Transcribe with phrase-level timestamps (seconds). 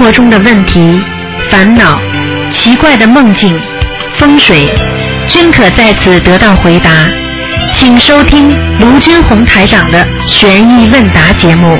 [0.00, 0.98] 生活中的问题、
[1.50, 2.00] 烦恼、
[2.50, 3.60] 奇怪的梦境、
[4.14, 4.66] 风水，
[5.28, 7.06] 均可在此得到回答。
[7.74, 8.48] 请收听
[8.78, 11.78] 卢军红台长的悬疑问答节目。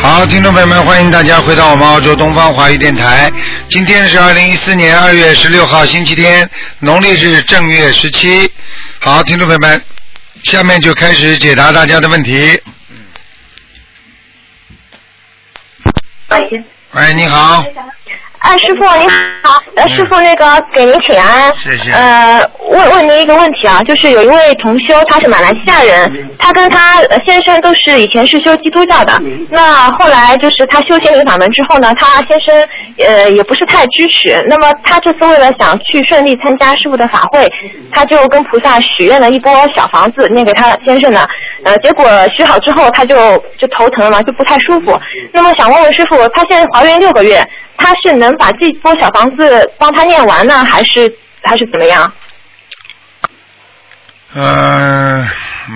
[0.00, 3.28] 好，听众朋友们，欢迎大家回到我们澳洲东方华语电台。
[3.68, 6.48] 今天是二零一四年二月十六号，星期天，
[6.78, 8.48] 农历是正月十七。
[9.00, 9.82] 好，听众朋友们，
[10.44, 12.56] 下面就开始解答大家的问题。
[16.92, 17.64] 喂，你好。
[18.46, 19.10] 哎，师傅您
[19.42, 21.52] 好，呃，师傅那个给您请安。
[21.56, 21.90] 谢谢。
[21.90, 29.20] 呃，问问您一个问题啊，就是有一位同修，他是马来西亚人，他跟他呃先生都是以前是修基督教的，
[29.50, 32.54] 那后来就是他修心灵法门之后呢，他先生
[33.04, 37.50] 呃也不是太支持，那么他这次为了想去顺利参加师傅的法会，
[37.92, 41.26] 他就跟菩萨许愿了一波小房子念给他先生呢，
[41.64, 42.06] 呃，结果
[42.36, 43.16] 许好之后他就
[43.58, 44.96] 就头疼了嘛，就不太舒服。
[45.32, 47.44] 那么想问问师傅，他现在怀孕六个月，
[47.76, 52.12] 他是能把这波小房子帮他念完呢，还是还是怎么样？
[54.34, 55.26] 嗯、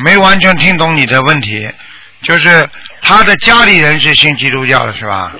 [0.04, 1.66] 没完全听懂你的问题，
[2.22, 2.68] 就是
[3.00, 5.32] 他的家里人是信基督教的是吧？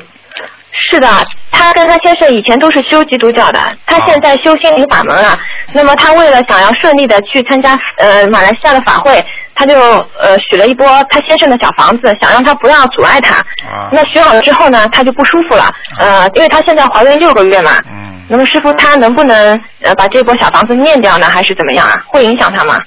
[0.91, 5.39] 是的，他跟他先生以前都是修基督教的，他现在修心灵法门啊。
[5.73, 9.25] 那么他为了想要顺利的去参加呃马来西亚的法会，
[9.61, 9.79] 他就
[10.19, 13.35] 呃许了一波他先生的小房子，想让他不要阻碍他。
[13.69, 17.73] 啊，那许好了之后呢，他就不舒服了，呃，因为他现在怀孕六个月嘛。
[17.91, 21.95] 嗯，那么师傅他能不能呃把这波小房子念掉呢，还是怎么样啊？
[22.07, 22.79] 会影响他吗？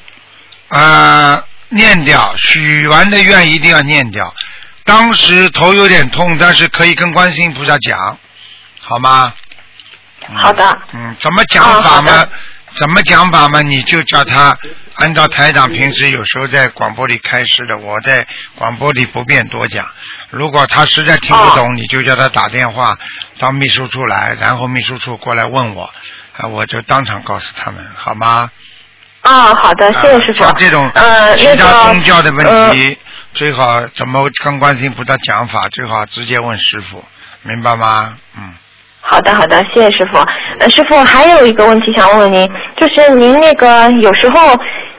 [0.69, 4.33] 啊，念掉，许完的愿一定要念掉。
[4.83, 8.17] 当时头有点痛，但是可以跟观世音菩萨讲，
[8.81, 9.31] 好吗？
[10.27, 10.77] 嗯好的。
[10.93, 12.25] 嗯，怎么讲法嘛？
[12.75, 13.61] 怎么讲法嘛？
[13.61, 14.57] 你就叫他
[14.95, 19.85] 按照台长平时有时候在广播里开示的，我在广播里不便多讲。
[20.29, 22.95] 如果他实在听不懂，你就叫他打电话
[23.39, 25.89] 到秘书处来，然后秘书处过来问我，
[26.37, 28.49] 啊，我就当场告诉他们，好吗？
[29.21, 30.43] 啊，好的，谢谢师傅。
[30.43, 32.97] 像这种呃，其他宗教的问呃题，
[33.33, 37.03] 最好怎么跟观世音菩萨讲法，最好直接问师傅，
[37.43, 38.15] 明白吗？
[38.37, 38.53] 嗯，
[39.01, 40.19] 好的，好的，谢谢师傅。
[40.59, 44.55] 呃，师傅还有一个问题想问问您，就是您那个有时候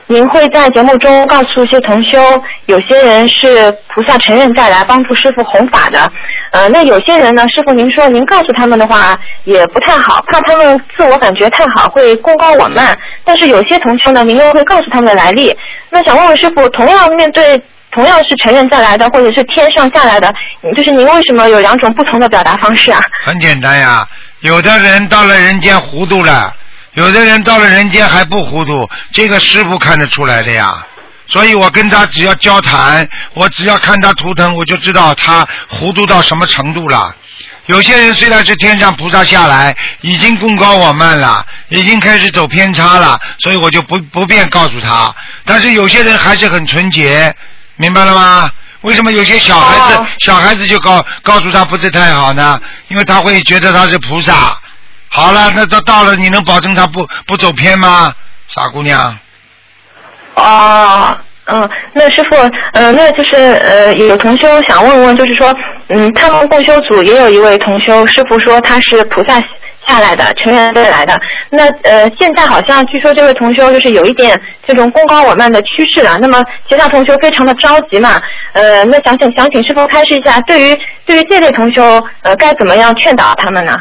[0.07, 2.19] 您会在节目中告诉一些同修，
[2.67, 6.11] 有些人是菩萨承认再来帮助师傅弘法的，
[6.51, 15.55] 呃，那有些人呢，师傅您说您告诉他们的话也不太好，怕他们自我感觉太好会功高我慢，但是有些同修呢，您又会告诉他们的来历。
[15.89, 17.61] 那想问问师傅，同样面对。
[17.91, 20.29] 同样是承认再来的，或者是天上下来的，
[20.75, 22.99] 就是您为什么有两种不同的表达方式啊？
[23.23, 24.05] 很简单呀。
[24.41, 26.53] 有的人到了人间糊涂了，
[26.95, 30.85] 有的人到了人间还不糊涂，这个师傅看得出来的呀。
[31.27, 37.15] 所以我跟他只要交谈，我只要看他图腾，我就知道他糊涂到什么程度了。
[37.65, 45.13] 有些人虽然是天上菩萨下来，已经功高我慢了，已经开始走偏差了，所以我就不不便告诉他。
[45.43, 47.35] 但是有些人还是很纯洁，
[47.75, 48.49] 明白了吗？
[48.81, 52.61] 为什么有些小孩子、哦小孩子就告告诉他不是太好呢？
[52.87, 54.57] 因为他会觉得他是菩萨。
[55.15, 58.13] 好了，那到到了，你能保证他不不走偏吗？
[58.49, 59.17] 傻姑娘，
[60.35, 62.35] 哦，嗯，那师傅，
[62.73, 65.55] 呃，那就是呃，有同修想问问，就是说，
[65.87, 69.39] 嗯，他们共修组也有一位同修，师傅说他是菩萨
[69.87, 71.17] 下来的，成员队来的。
[71.49, 76.17] 那呃，现在好像据说这位同修就是有一点这种功高我慢的趋势了。
[76.19, 78.21] 那么其他同修非常的着急嘛，
[78.51, 83.75] 呃，那想请想请师傅开示一下，对于对于这类同修，呃，该怎么样劝导他们呢？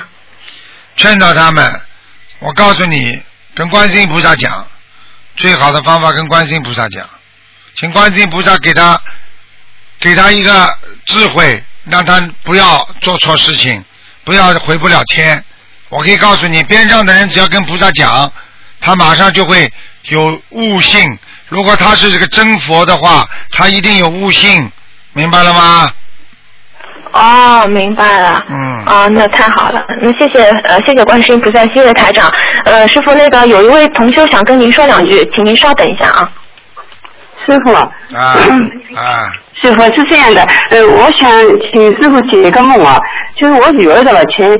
[0.96, 1.80] 劝导他们。
[2.40, 3.22] 我告诉你，
[3.54, 4.66] 跟观世音菩萨讲，
[5.36, 7.08] 最好的方法跟观世音菩萨讲，
[7.74, 9.00] 请观世音菩萨给他
[9.98, 13.82] 给他一个智慧，让他不要做错事情，
[14.24, 15.42] 不要回不了天。
[15.88, 18.30] 我可以告诉你，边上的人只要跟菩萨讲，
[18.80, 19.72] 他马上就会
[20.08, 21.18] 有悟性。
[21.48, 24.70] 如果他是这个真佛的话，他一定有悟性，
[25.12, 25.92] 明白了吗？
[27.14, 28.44] 哦，明白了。
[28.50, 28.84] 嗯。
[28.84, 32.30] 啊，那太好了，那谢谢呃，谢谢观世音菩萨，谢谢台长。
[32.66, 36.30] 呃，师傅，那个有一位同修想跟您说两句，请您稍等一下啊。
[37.46, 37.88] 师傅，啊
[38.96, 41.30] 啊，师傅是这样的，呃，我想
[41.70, 42.98] 请师傅解一个梦啊，
[43.40, 44.50] 就是我女儿的吧前，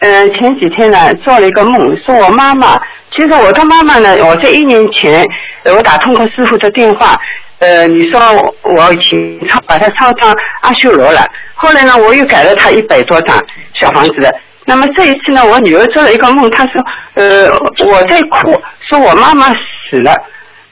[0.00, 2.80] 呃前几天呢做了一个梦，说我妈妈，
[3.14, 5.24] 其实我的妈妈呢，我在一年前，
[5.64, 7.18] 呃我打通过师傅的电话，
[7.60, 11.24] 呃，你说我我请抄把它抄上阿修罗了，
[11.54, 13.36] 后来呢我又改了他一百多张
[13.80, 14.34] 小房子。
[14.64, 16.72] 那么这一次呢，我女儿做了一个梦，她说，
[17.14, 17.50] 呃，
[17.86, 18.58] 我在哭，
[18.88, 20.14] 说我妈妈死了。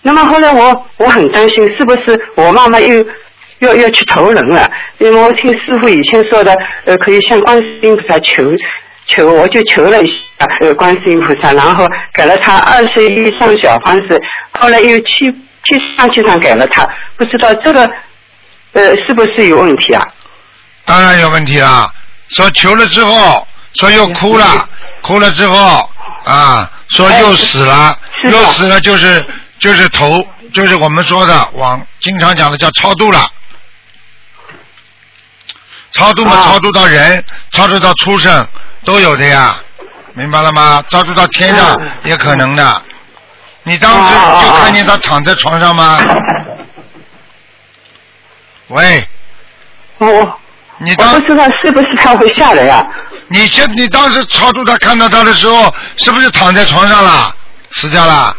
[0.02, 3.04] 那么后来我我很担心，是不是我妈妈又
[3.58, 8.44] 要要去投人了，因为我听师傅以前说的，呃，可以向观世音菩萨求
[9.08, 14.18] 求，我就求了一下呃观世音菩萨，然后给了他二十一张小房子，
[14.60, 15.34] 后来又去
[15.76, 16.86] 七张七张给了他，
[17.16, 17.84] 不知道这个
[18.72, 20.02] 呃是不是有问题啊？
[20.84, 21.90] 当然有问题啊。
[22.28, 23.46] 说求了之后，
[23.80, 24.68] 说又哭了，
[25.02, 25.90] 哭了之后
[26.24, 29.24] 啊，说又死了，又死了就是
[29.58, 30.22] 就是头
[30.52, 33.26] 就是我们说的往经常讲的叫超度了。
[35.92, 38.46] 超度嘛，啊超度到人，超度到畜生
[38.84, 39.56] 都有的呀，
[40.12, 40.84] 明白了吗？
[40.90, 42.82] 超度到天上嗯也可能的。
[43.68, 45.98] 你当时就看见他躺在床上吗？
[48.68, 49.06] 喂，
[49.98, 50.40] 我我
[50.78, 52.86] 你当我不知道是不是他会吓人啊、
[53.28, 57.34] 你现你当时超度他看到他的时候，是不是躺在床上了，
[57.70, 58.36] 死掉了？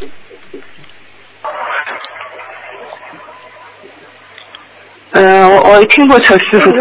[5.12, 6.72] 嗯、我我听过车师傅，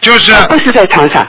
[0.00, 1.26] 就是不是在床上。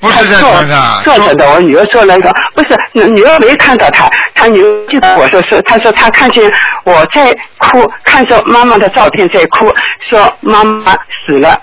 [0.00, 6.50] 不是在床上，坐坐着的，我女儿坐那个，不是女儿没看到他，他女儿就跟我说说，她说她看见
[6.84, 9.72] 我在哭，看着妈妈的照片在哭，
[10.10, 10.92] 说妈妈
[11.26, 11.60] 死了，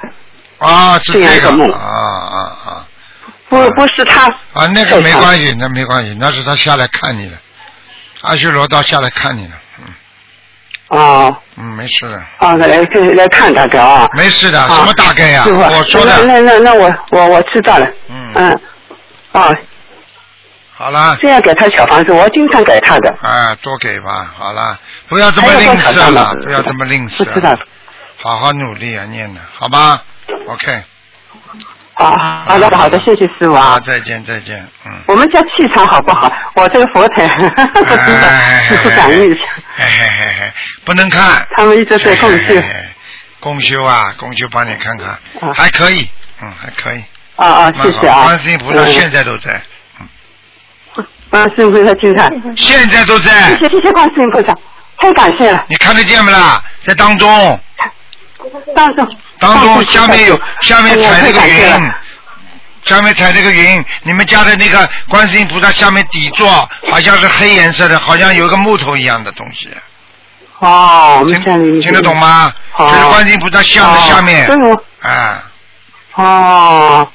[0.58, 2.86] 啊，是这个梦啊啊啊。
[3.50, 7.38] 不不是他啊，那个没关系，那没关系，那是他下来看你了，
[8.22, 9.86] 阿修罗道下来看你了，嗯。
[10.88, 11.38] 哦。
[11.56, 14.68] 嗯，没事的，哦来来来看他的啊，没事的，啊。
[14.70, 15.44] 什么大概呀？
[15.46, 17.88] 我说的，那那那那我我我知道了，
[18.36, 18.50] 嗯，
[19.34, 19.56] 嗯，哦，
[20.76, 24.78] 好啦，这样给他小房子，我经常给他的，啊，多给吧，好啦，
[25.08, 27.58] 不要这么吝啬了，不要这么吝不知道啬，，
[28.22, 30.04] 好好努力啊，念的，好吧
[30.48, 30.84] ？OK，
[31.94, 32.16] 好
[32.48, 33.80] 好的好的，谢谢师傅，啊。
[33.80, 34.92] 再见再见，嗯。
[35.06, 36.32] 我们家气场好不好？
[36.56, 37.28] 我这个佛台
[37.74, 38.30] 不知道，
[38.64, 39.42] 师傅感应一下。
[39.76, 40.54] 嘿嘿嘿嘿，
[40.84, 41.46] 不能看。
[41.56, 42.86] 他们一直在共修嘿嘿嘿
[43.40, 45.10] 共修啊，共修帮你看看，
[45.48, 46.10] 啊还可以，
[46.42, 47.04] 嗯，还可以。
[47.36, 48.24] 啊啊，谢谢啊。
[48.24, 49.62] 观世音菩萨现在都在，
[51.30, 53.32] 观世音菩萨经常，现在都在。
[53.50, 54.56] 谢，谢谢谢观世音菩萨，
[55.00, 55.66] 太感谢了。
[55.68, 56.64] 你看得见不啦？
[56.82, 57.60] 在当中，
[58.76, 59.08] 当中。
[59.40, 61.92] 当中下面有下面踩那个云，
[62.84, 66.48] 下面踩那个云，你们家的那个观世音菩萨下面底座
[66.90, 69.70] 好像是黑颜色的，好像有个木头一样的东西，
[70.60, 72.16] 哦，听听得懂？
[72.16, 72.54] 吗？
[72.72, 74.48] 好就是观世音菩萨像的下面。
[74.48, 75.44] 哦，对我啊，
[76.16, 77.12] 哦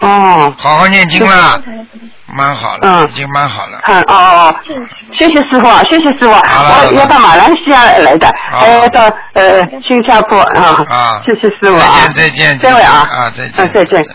[0.00, 1.60] 哦，好好念经啦，
[2.26, 3.08] 蛮好了，嗯。
[3.08, 3.80] 已经蛮好了。
[3.86, 4.54] 嗯哦哦，
[5.16, 6.30] 谢谢师傅啊，谢谢师傅。
[6.30, 6.88] 啊，好了。
[6.88, 8.58] 我要到马来西亚来的，好。
[8.60, 9.02] 还要到
[9.34, 11.22] 呃新加坡啊，啊。
[11.24, 14.04] 谢谢师傅啊，再见再见这位啊，啊再见啊再见。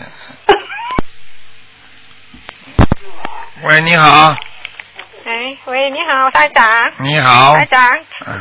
[3.62, 4.34] 喂，你好，
[5.24, 6.64] 哎，喂，你好，台长。
[6.98, 7.90] 你好，台长，
[8.26, 8.40] 嗯，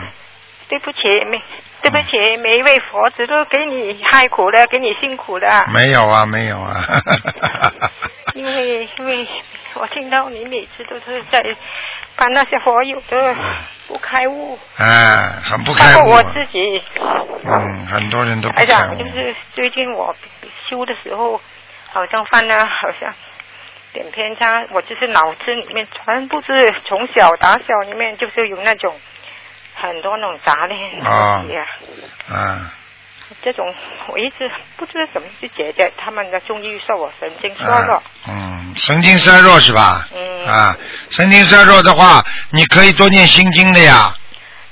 [0.70, 1.00] 对不起，
[1.30, 1.38] 每
[1.82, 5.66] 对不起，每一位佛子都给你害苦了，给你辛苦了。
[5.74, 6.76] 没有啊，没有啊，
[8.36, 9.28] 因为因为
[9.76, 11.42] 我听到你每次都是在
[12.16, 13.36] 帮那些佛友的
[13.88, 16.82] 不开悟，哎，很不开悟包括我，自己。
[17.44, 20.14] 嗯，很多人都不台开悟，长就是最近我
[20.70, 21.40] 修的时候，
[21.92, 23.14] 好像犯了好像
[23.94, 28.94] 点偏差，我就是脑子里面全部是从小打小里面就是有那种
[29.82, 31.66] 很多那种杂念啊东西啊。
[32.32, 32.70] 嗯，
[33.42, 33.74] 这种
[34.08, 40.08] 我一直不知道怎么去解决他们的中医说我神经衰弱啊，嗯，神经衰弱是吧？
[40.16, 40.78] 嗯啊，
[41.10, 44.14] 神经衰弱的话，你可以多念心经的呀。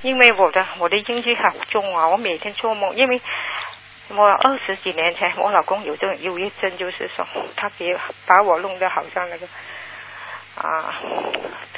[0.04, 3.20] 因为我的我的阴气很重啊，我每天做梦，因为
[4.10, 9.48] 我二十几年前我老公有这种忧郁症，就是说他别把我弄得好像那个
[10.58, 10.94] 啊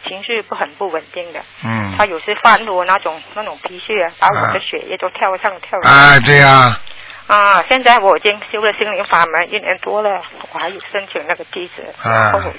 [0.07, 1.95] 情绪不很不稳定的，嗯。
[1.97, 5.89] 他有时犯怒那种那种脾气啊，把我的血液都跳上跳下。
[5.89, 6.79] 哎，对呀、
[7.27, 10.21] 啊，现在我已经修了心灵法门一年多了，
[10.53, 12.51] 我还有申请那个地址，啊然后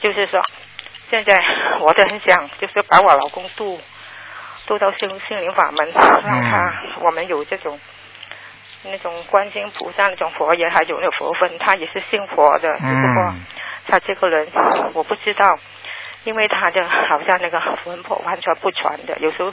[0.00, 0.40] 就是说，
[1.10, 1.34] 现在
[1.80, 3.80] 我都很想，就是把我老公渡
[4.66, 7.78] 渡到心心灵法门，让他、我们有这种
[8.84, 13.44] 那种观世音菩萨那种佛缘，还有那个佛分，他也是信佛的，只不过嗯
[13.86, 14.48] 他这个人
[14.94, 15.58] 我不知道，
[16.24, 19.52] 因为他的好像那个魂魄完全不全的，有时候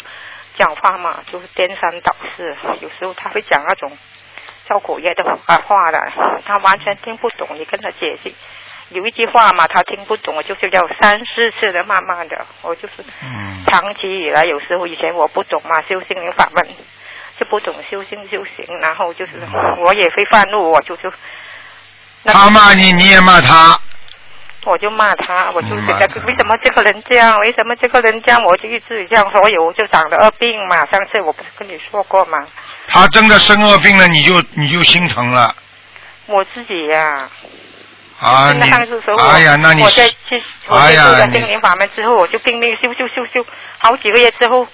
[0.57, 3.91] 讲话嘛就是颠三倒四，有时候他会讲那种
[4.67, 6.11] 造口业的话话的，
[6.45, 8.31] 他完全听不懂，你跟他解释。
[8.89, 16.67] 有一句话嘛，他听不懂，我就是要三四次的，慢慢的，我就是嗯长期以来，有时候以前我不懂嘛，修心灵法门
[17.37, 19.33] 就不懂修心修行，然后就是
[19.77, 21.11] 我也会犯怒，我就就
[22.23, 23.79] 那他骂你，你也骂他，
[24.65, 30.85] 我就骂他，我就嗯觉得为什么这个人这样，为什么这个人这样，我就一直这样，所以我就长了恶病嘛。
[30.87, 32.45] 上次我不是跟你说过吗？
[32.87, 35.55] 他真的生恶病了，你就你就心疼了
[36.27, 37.29] 我自己呀、
[38.19, 38.51] 啊！
[38.53, 43.45] 你哎呀，那你我在去我哎呀接触了心灵法门之后，我就拼命修修修修，
[43.79, 44.67] 好几个月之后。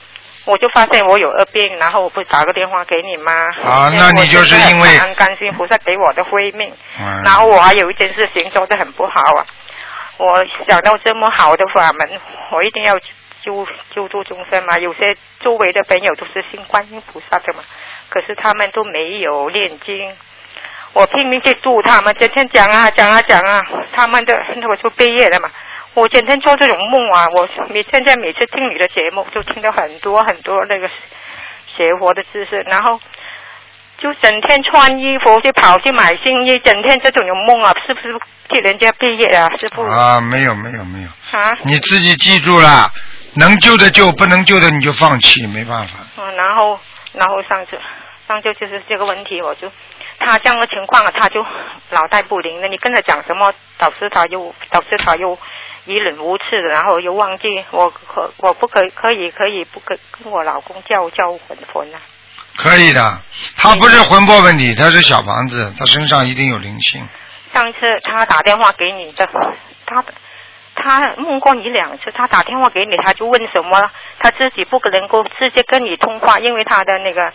[0.47, 3.31] 我就发现我有恶病，然后我不是打个电话给你吗？
[3.65, 9.41] 啊那你就是因为感恩甘心菩萨给我的慧命，嗯然后我还有一件事情做得很不好啊，
[10.17, 12.19] 我想到这么好的法门，
[12.51, 12.97] 我一定要
[13.41, 14.77] 救救助众生嘛。
[14.79, 17.59] 有些周围的朋友都是信观音菩萨的嘛，
[18.09, 20.13] 可是他们都没有念经。
[20.93, 23.61] 我拼命去度他们，整天讲啊讲啊讲啊，
[23.93, 25.49] 他们的我就毕业了嘛。
[25.93, 30.87] 我整天做这种梦啊，我每现在每次听你的节目，就听到很多很多那个
[31.67, 32.99] 学佛的知识，然后
[33.97, 38.13] 就整天穿衣服去跑去买新衣，整天这种有梦啊，是不是
[38.49, 39.47] 替人家毕业啊？
[39.57, 41.07] 师傅啊，没有没有没有，
[41.39, 42.91] 啊，你自己记住了，
[43.35, 45.93] 能救的救，不能救的你就放弃，没办法。
[46.17, 46.79] 嗯，然后
[47.13, 47.79] 然后上次
[48.27, 49.71] 上次就是这个问题，我就
[50.19, 51.41] 他这样的情况啊，他就
[51.91, 52.67] 脑袋不灵了。
[52.67, 55.37] 你跟他讲什么，导致他又导致他又
[55.85, 62.01] 一忍无次的，然后又忘记我可我不可可以可以不可跟我老公叫叫魂魂啊？
[62.57, 63.21] 可以的，
[63.57, 67.05] 他不是魂魄问题，他是小房子，他身上一定有灵性。
[67.53, 69.27] 上次他打电话给你的，
[69.85, 70.03] 他
[70.75, 77.31] 他梦过你两次，他打电话给你，他就问什么，他自己不能够直接跟你通话，因为他的那个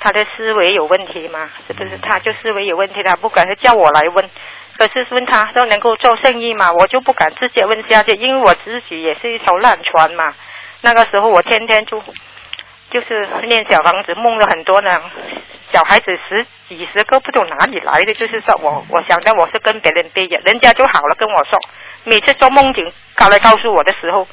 [0.00, 1.98] 他的思维有问题嘛，是不是？
[1.98, 4.28] 他就思维有问题，他不敢叫我来问。
[4.78, 10.34] 可是问他都能够做生意嘛，我就不敢直接问下去，因为我自己也是一条烂船嘛。
[10.82, 11.98] 那个时候我天天就
[12.90, 15.00] 就是念小房子，梦了很多呢，
[15.72, 21.58] 小孩子十几十个不懂哪里来的，就是说我我想到我是跟别人毕业，人家就好了跟我说，
[22.04, 24.26] 每次做梦境告来告诉我的时候，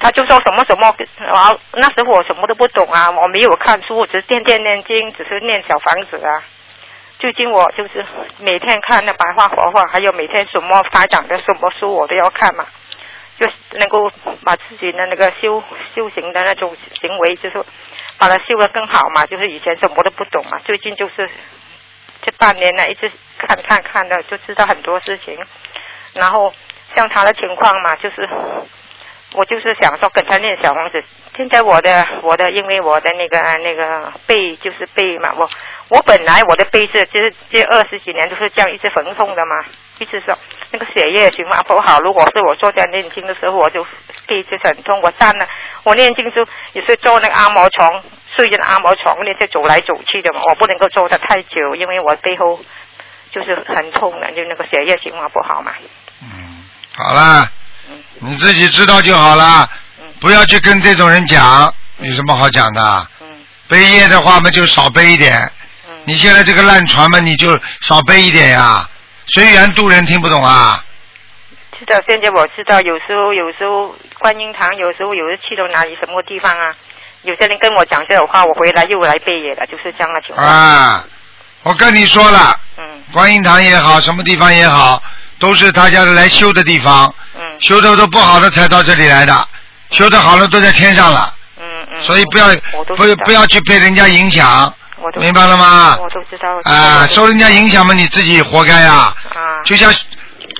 [0.00, 6.42] 他就说什么什么，然后那时候我什么都不懂啊，我没有看书，只是天天念经，只是念小房子啊。
[7.18, 8.04] 最近我就是
[8.38, 12.64] 每天看那白话佛法，还有每天什么发展的什么书我都要看嘛，
[13.38, 14.10] 就是能够
[14.44, 15.62] 把自己的那个修
[15.94, 17.64] 修行的那种行为，就是
[18.18, 19.24] 把它修得更好嘛。
[19.26, 21.30] 就是以前什么都不懂嘛，最近就是
[22.22, 25.38] 这半年呢，一直看看看的，就知道很多事情。
[26.14, 26.52] 然后
[26.94, 28.28] 像他的情况嘛，就是
[29.34, 31.02] 我就是想说跟他念小王子。
[31.36, 35.48] 现在我的我的，因为我的那个那个背就是背嘛，我
[35.90, 39.64] 我本来我的背是就是这二十几年都是这样一直缝痛的嘛，
[39.98, 40.36] 一直说
[40.70, 42.00] 那个血液循环不好。
[42.00, 43.84] 如果是我坐在念经的时候，我就
[44.26, 45.00] 背就是很痛。
[45.02, 45.46] 我站了，
[45.84, 48.02] 我念经就也是坐那个按摩床，
[48.34, 52.60] 睡着按摩床那些走来走去的嘛，我不能够坐的太久，因为我背后
[53.32, 55.72] 就是很痛的，就那个血液循环不好嘛。
[56.22, 56.64] 嗯，
[56.94, 57.50] 好了，
[57.90, 59.68] 嗯你自己知道就好了，
[60.00, 63.08] 嗯不要去跟这种人讲，有什么好讲的？
[63.20, 63.26] 嗯
[63.68, 65.50] 背业的话嘛，就少背一点。
[65.88, 65.94] 嗯。
[66.04, 68.88] 你现在这个烂船嘛，你就少背一点呀。
[69.28, 70.82] 随缘度人听不懂啊？
[71.78, 76.74] 知道，现在我知道，有时候有时候观音堂，有时候有时去到哪里什么地方啊，
[77.22, 80.46] 有些人跟我讲这种话，我回来又来背野了，就是这样的情况。
[80.46, 81.04] 啊，
[81.62, 82.84] 我跟你说了，嗯。
[83.12, 85.00] 观音堂也好，什么地方也好，
[85.38, 87.60] 都是大家来修的地方，嗯。
[87.60, 89.48] 修的都不好的才到这里来的，
[89.90, 92.00] 修的好了都在天上了，嗯嗯。
[92.00, 92.46] 所以不要
[92.96, 95.96] 不不要去被人家影响，我都明白了吗？
[96.00, 96.60] 我都知道。
[96.64, 98.92] 啊，受人家影响嘛，你自己活该呀。
[98.94, 99.62] 啊。
[99.64, 99.92] 就像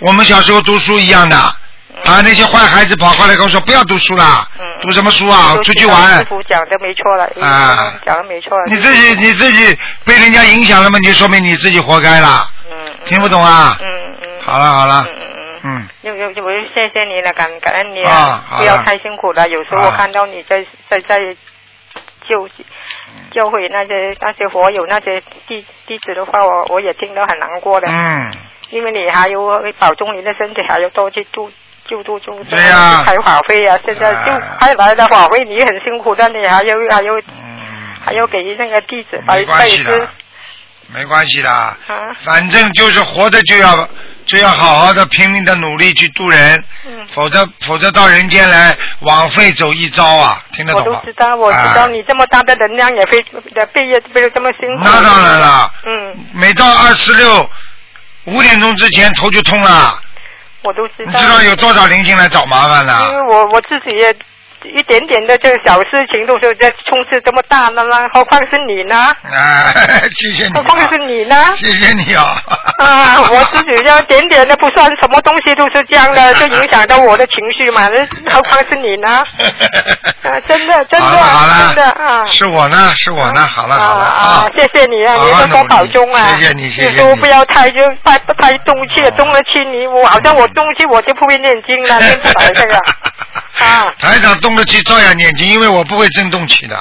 [0.06, 5.56] 我们小时候读书一样的，啊，那些坏孩子跑过来跟我说不要读书了，嗯读什么书啊？
[5.62, 6.24] 出去玩师。
[6.28, 8.56] 傅讲的没错了，啊讲的没错。
[8.66, 12.48] 你自己你自己被人家影响了嘛，你就说明你自己活该了。
[12.70, 13.76] 嗯嗯听不懂啊？
[13.80, 14.28] 嗯嗯。
[14.44, 15.48] 好了好了嗯，嗯嗯。
[15.64, 19.48] 嗯，有有有，我就谢谢你了，感感恩你啊不要太辛苦了。
[19.48, 21.18] 有时候我啊看到你在在在
[22.28, 22.48] 救
[23.32, 27.88] 教会那些那些佛友那些弟弟子的话，我我也听得很难过的。
[27.88, 28.30] 嗯，
[28.70, 31.50] 因为你还有保重你的身体，还要多去度
[31.86, 33.78] 救度众生，对呀开法会啊！
[33.84, 37.58] 现在就啊开来的法会，你很辛苦的，你还要还要嗯
[38.04, 40.08] 还要给那个弟子拜没关系的，
[40.94, 41.76] 没关系的，啊。
[42.20, 43.88] 反正就是活着就要
[44.28, 51.00] 就要好好的拼命的努力去渡人，嗯否则否则到人间来枉费走一遭啊，听得我懂吗？
[51.02, 53.18] 都知道，我知啊道你这么大的能量也非
[53.54, 54.82] 的毕业背得这么辛苦。
[54.84, 57.50] 那当然了，嗯，每到二十六
[58.24, 59.98] 五点钟之前头就痛了，
[60.62, 61.12] 我都知道。
[61.12, 63.08] 你知道有多少灵性来找麻烦因？
[63.08, 64.14] 为我我自己也
[64.64, 68.08] 一点点的这个小事情都是在冲刺这么大的吗？
[68.12, 68.96] 何况是你呢？
[68.96, 69.72] 啊，
[70.16, 71.34] 谢谢你、何况是你呢？
[71.56, 72.42] 谢谢你啊！
[72.78, 77.88] 啊，我自己要点点的不算什么东西，都是这样的， 就影响到我的情绪嘛。
[77.88, 79.24] 那何况是你呢？
[80.28, 82.24] 啊，真的，真的，好了真的啊。
[82.26, 84.50] 是我呢，是我呢，好了好了啊啊！
[84.56, 86.36] 谢谢你啊，你多多保重啊！
[86.36, 92.76] 谢谢你谢谢你不要太就太太动气了，动了气你我好像我动气我就不会念经了，念不来这个
[93.58, 96.76] 啊台长动得起照样念经，因为我不会震动起的，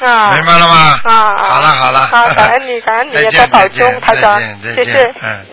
[0.00, 0.30] 啊。
[0.32, 1.00] 明白了吗？
[1.04, 5.46] 啊啊好了好了，好感恩你感恩你 再见多保再见重台长再见再见谢谢嗯。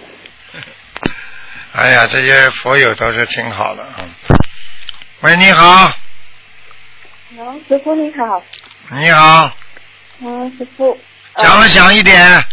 [1.74, 4.10] 哎呀，这些佛友都是挺好的嗯。
[5.22, 5.90] 喂，你好，
[7.38, 8.42] 嗯，师傅你好，
[8.92, 9.52] 你好，
[10.22, 10.98] 嗯，师傅，
[11.34, 12.44] 呃讲了响一点。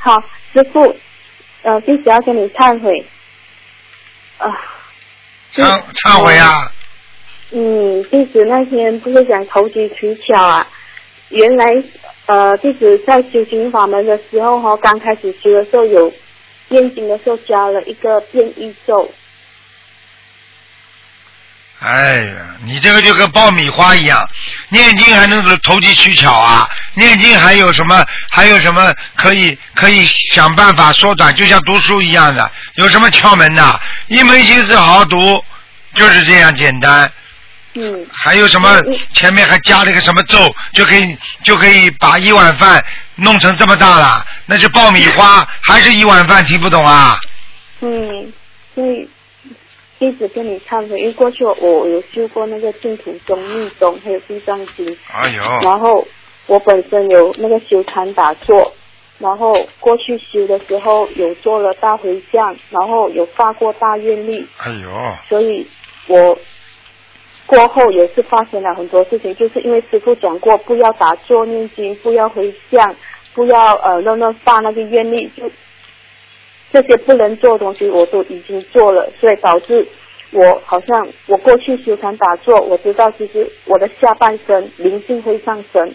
[0.00, 0.14] 好，
[0.52, 0.98] 师傅，
[1.62, 3.06] 呃，弟子要跟你忏悔，
[4.38, 4.46] 啊、
[5.54, 6.70] 忏忏悔啊！
[7.50, 10.66] 嗯，弟子那天不是讲投机取巧啊，
[11.30, 11.64] 原来
[12.26, 16.12] 呃，弟子在修行法门的时候哈、刚开始修的时候有
[16.68, 19.10] 念经的时候加了一个变异咒，
[21.80, 24.22] 哎呀，你这个就跟爆米花一样，
[24.68, 26.68] 念经还能是投机取巧啊？
[26.96, 28.04] 念经还有什么？
[28.30, 31.34] 还有什么可以可以想办法缩短？
[31.34, 33.80] 就像读书一样的，有什么窍门呐？
[34.08, 35.42] 一门心思好好读，
[35.94, 37.10] 就是这样简单。
[37.80, 38.68] 嗯，还有什么？
[39.14, 40.36] 前面还加了一个什么咒，
[40.72, 44.26] 就可以就可以把一碗饭弄成这么大了？
[44.46, 46.44] 那是爆米花，还是一碗饭？
[46.44, 47.16] 听不懂啊？
[47.80, 48.32] 嗯，
[48.74, 49.08] 所以
[50.00, 54.96] 一直跟你忏悔，因为过去我我有修过那个净土宗、密宗，还有地藏经。
[55.12, 56.04] 哎呦，然后
[56.46, 58.74] 我本身有那个修禅打坐，
[59.18, 64.90] 然后过去修的时候有做了大回向，然后有发过大愿力，哎呦，
[65.28, 65.64] 所以
[66.08, 66.36] 我
[67.48, 72.94] 过后也是发生了很多事情，就是因为师傅讲过不要打坐念经，不要回向，
[73.32, 75.50] 不要呃乱乱发那个愿力，就
[76.70, 79.88] 这些不能做的东西我都已经做了，所以导致
[80.32, 85.90] 我好像我过去修禅打坐，我知道其实我的下半身灵性会上升。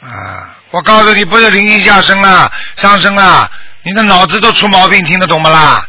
[0.00, 0.56] 啊！
[0.70, 3.50] 我告诉你，不是灵性下升了，上升了，
[3.82, 5.86] 你的脑子都出毛病，听得懂不啦？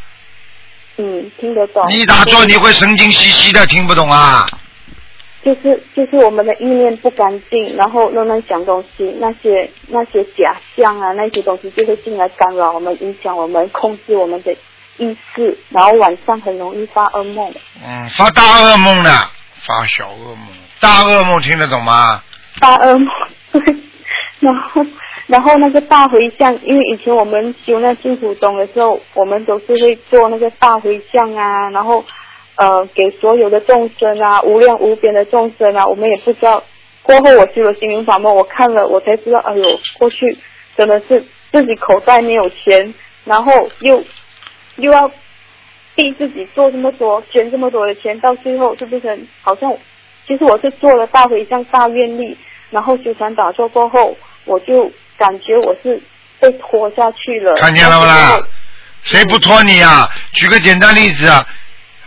[0.97, 1.85] 嗯，听得懂。
[1.87, 4.45] 你一打坐你会神经兮兮的，听不懂啊？
[5.43, 14.53] 就是就是我们的意念不干净，然后乱乱想东西，那些那些假象啊，那些东西就会进来干扰我们，影响我们，控制我们的
[14.97, 17.51] 意识，然后晚上很容易发噩梦。
[17.83, 19.09] 嗯，发大噩梦呢，
[19.65, 20.47] 发小噩梦，
[20.79, 22.21] 大噩梦听得懂吗？
[22.59, 23.07] 大噩梦，
[23.51, 23.61] 对。
[24.41, 24.83] 然后，
[25.27, 32.03] 然后那个大回向，因为以前我们修那净土宗的时候，我们都是会做那个大回向啊，然后
[32.61, 36.63] 呃给所有的众生啊，无量无边的众生啊，我们也不知道。
[37.01, 40.37] 过后我修了心灵法门，我看了我才知道，哎呦，过去
[40.77, 42.93] 真的是自己口袋没有钱，
[43.25, 44.03] 然后又
[44.75, 45.09] 又要
[45.95, 49.75] 逼自己做这么多，捐这么多的钱，到最后就变成好像，
[50.27, 52.37] 其实我是做了大回向、大愿力，
[52.69, 55.99] 然后修禅打坐过后，我就感觉我是
[56.39, 57.55] 被拖下去了。
[57.55, 58.39] 看见了不啦？
[59.01, 61.43] 谁不拖你呀、举个简单例子啊，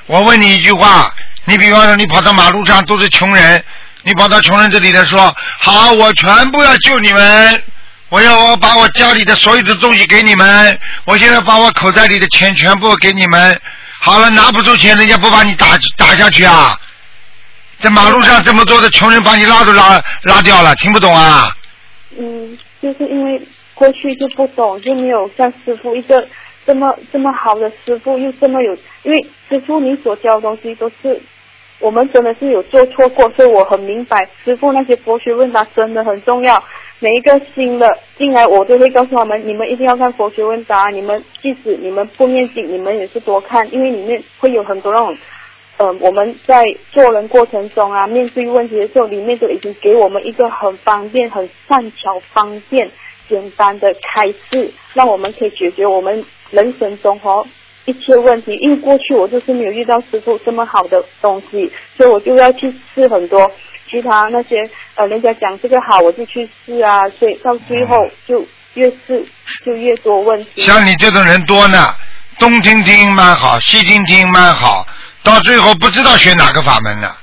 [0.06, 1.12] 我问你一句话，
[1.46, 3.64] 你比方说你跑到马路上都是穷人，
[4.02, 7.62] 你跑到穷人这里来说，好，我全部要救你们，
[8.10, 13.58] 我要我把我家里的所有的东西给你们，我现在把我口袋里的钱全部给你们，
[14.00, 16.78] 好了，拿不出钱，人家不把你打打下去啊？
[17.80, 21.54] 在马路上这么多的穷人把你拉都拉拉掉了，听不懂啊？
[22.18, 23.40] 嗯，就是因为
[23.74, 26.26] 过去就不懂，就没有像师傅一个
[26.66, 31.20] 这么这么好的师傅，又这么有，因为师傅你所教的东西都是
[31.80, 36.62] 我们真的是有做错过，所以我很明白师傅那些佛学问答真的很重要。
[37.00, 40.88] 每一个新的进来，我都会告诉他们，你们一定要看佛学问答。
[40.90, 45.16] 你们即使你们不念经，你们也是多看，因为里面会有很多那种。
[45.76, 52.88] 呃，我们在做人过程中啊，面对问题的时候，里面都已经给我们一个很方便、很善巧、方便、
[53.28, 57.46] 简单的开示，让我们可以解决我们人生中哦
[57.84, 58.54] 一切问题。
[58.56, 63.50] 因为过去我就是没有遇到师傅这么好的东西，所以我就要去试很多
[63.90, 64.56] 其他那些
[64.94, 69.24] 呃，人家讲这个好，我就去试啊，所以到最后就越试
[69.64, 70.62] 就越多问题。
[70.62, 71.94] 像你这种人多呢，
[72.38, 74.86] 东听听蛮好，西听听蛮好，
[75.22, 77.18] 到最后不知道选哪个法门了。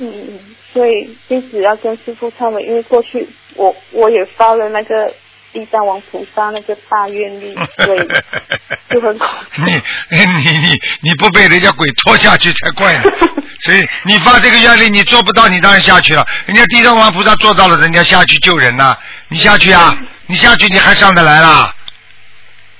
[0.00, 5.12] 嗯嗯，所以弟子要跟师傅忏悔，因为过去我我也发了那个
[5.52, 7.54] 地藏王菩萨那个大愿力，
[7.84, 8.08] 所以
[8.88, 9.62] 就很恐怖。
[9.64, 9.72] 你
[10.18, 10.24] 你
[10.58, 13.02] 你你不被人家鬼拖下去才怪呢。
[13.64, 16.26] 所以你发这个愿力，你做不到，你当然下去了。
[16.46, 18.96] 人家地藏王菩萨做到了，人家下去救人呐、
[19.28, 19.96] 你下去啊？
[20.26, 21.72] 你下去你还上得来啦？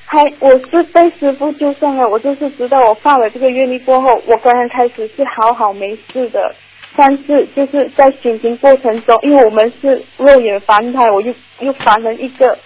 [0.07, 6.53] 还我是被师傅救上了，我就是知道我发了这个愿力过后，我刚刚开始是好好没事的，
[6.97, 12.59] 但是就是在修行过程中，因为我们是肉眼凡胎，我又又凡人一个，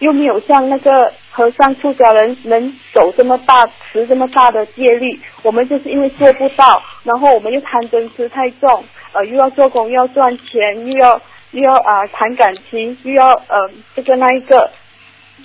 [0.00, 11.20] 又没有像那个和尚出家人能走这么大持这么大的戒律，我们就是因为做不到，然后我们又贪嗔痴太重，呃，又要做工又要赚钱，又要
[11.52, 14.70] 又要啊、谈感情，又要呃这个那一个，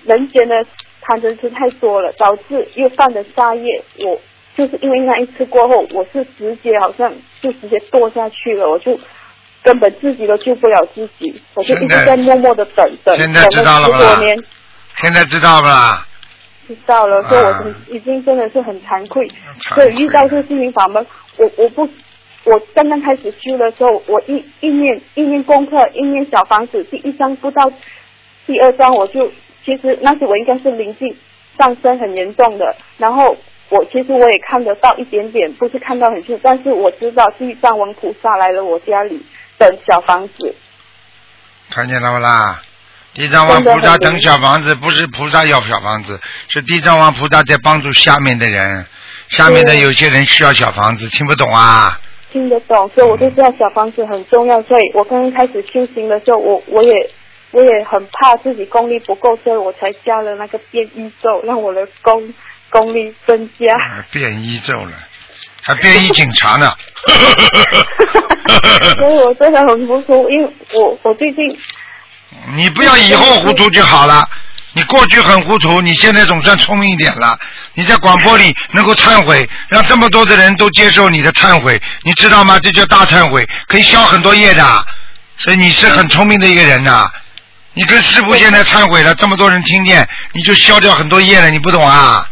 [0.04, 0.66] 人间的
[1.02, 3.84] 贪嗔痴太多了，导致又犯了杀业。
[4.00, 4.20] 我
[4.56, 8.98] 就是因为那一次过后，我是直接好像就直接堕下去了，我就
[9.64, 14.44] 根本自己都救不了自己，我就一直在默默的等等，现在等知道了吧十多年。
[14.98, 16.08] 现在知道不啦？
[16.68, 19.28] 知道了，所以我啊已经真的是很惭愧。
[19.28, 21.06] 惭所以遇到这心灵法门，
[21.38, 21.88] 我我不，
[22.46, 27.70] 我刚刚开始修的时候，我一一念一念功课，一念小房子，第一章不到
[28.48, 29.32] 第二章，我就
[29.66, 31.16] 其实那时我应该是灵性
[31.58, 33.36] 上升很严重的，然后
[33.70, 39.26] 我其实我也看得到一点点，不是看到很清楚，但是我知道地藏王菩萨来了我家里
[39.58, 40.56] 等小房子，
[41.72, 42.62] 看见了不啦？
[43.14, 48.86] 地藏王菩萨等小房子，不是菩萨要小房子，是地藏王菩萨在帮助下面的人。
[49.30, 52.00] 下面的有些人需要小房子，听不懂啊？
[52.32, 54.62] 听得懂，所以我就知道小房子很重要。
[54.62, 56.94] 所以我刚刚开始修行的时候，我我也
[57.52, 62.32] 我也很怕自己功力不够，所以我才加了那个变异咒，让我的功
[62.76, 63.74] 功力增加。
[63.74, 64.92] 啊变异咒了，
[65.64, 66.74] 还变异警察呢。
[69.00, 71.44] 所以我真的很糊涂，因为我我最近
[72.56, 74.28] 你不要以后糊涂就好了。
[74.74, 77.40] 你过去很糊涂，你现在总算聪明一点了。
[77.76, 82.60] 你在广播里能够忏悔，让这么多的人都接受你的忏悔，你知道吗？
[82.60, 84.86] 这叫大忏悔，可以消很多业的。
[85.38, 87.10] 所以你是很聪明的一个人呐、
[87.74, 92.30] 你跟师傅现在忏悔了，这么多人听见，你就消掉很多业了，你不懂啊？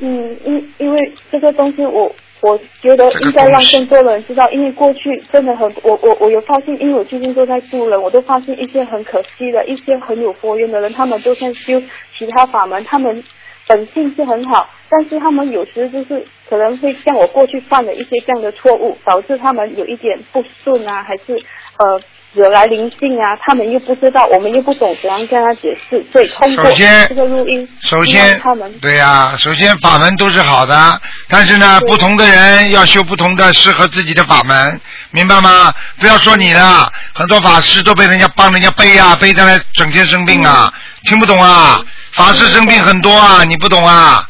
[0.00, 2.14] 嗯，因因为这个东西我。
[2.42, 5.00] 我觉得应该让更多人知道，因为过去
[5.32, 11.82] 真的很，我我我有发现，因为我最近都在助人，我都发现一些很可惜的，一些很有佛缘的人，他们都在修
[12.16, 13.24] 其他法门，他们
[13.66, 21.34] 本性是很好，但是他们有时就是可能会像我过去犯了一些这样的错误，导致他们有一点不顺啊，还是
[21.78, 21.98] 呃
[22.34, 34.78] 惹来灵性啊，他们又不知道，我们又不懂怎样跟他解释，所以通过这个录音，首先他们，对呀、首先法门都是好的，但是呢，不同的人要修不同的适合自己的法门，
[35.10, 35.72] 明白吗？
[35.98, 40.70] 不要说你了，很多法师都被人家帮人家背啊，背上来整天生病啊，
[41.04, 41.80] 听不懂啊？
[42.12, 44.28] 法师生病很多啊，你不懂啊？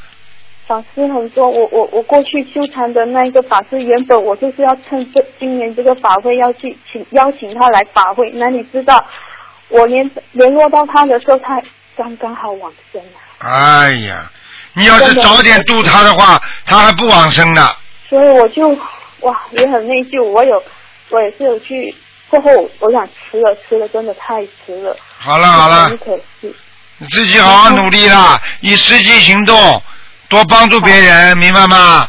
[0.67, 9.07] 法师很多，我我我过去修禅的那一个法师，原本我就是要趁这今年这个法会要去请邀请他来法会，那你知道，
[9.69, 11.63] 我联联络到他的时候，他
[11.97, 13.01] 刚刚好往生
[13.39, 14.31] 啊，哎呀，
[14.75, 17.69] 你要是早点度他的话，他还不往生呢。
[18.09, 18.69] 所以我就
[19.21, 20.61] 哇也很内疚，我有
[21.11, 21.95] 我也是有去，
[22.29, 22.51] 过后
[22.81, 25.85] 我想吃了吃了，真的太迟了，好了好了。
[25.85, 26.53] 很，可惜，
[26.99, 29.55] 你自己好好努力啦，以实际行动，
[30.29, 32.09] 多帮助别人，明白吗？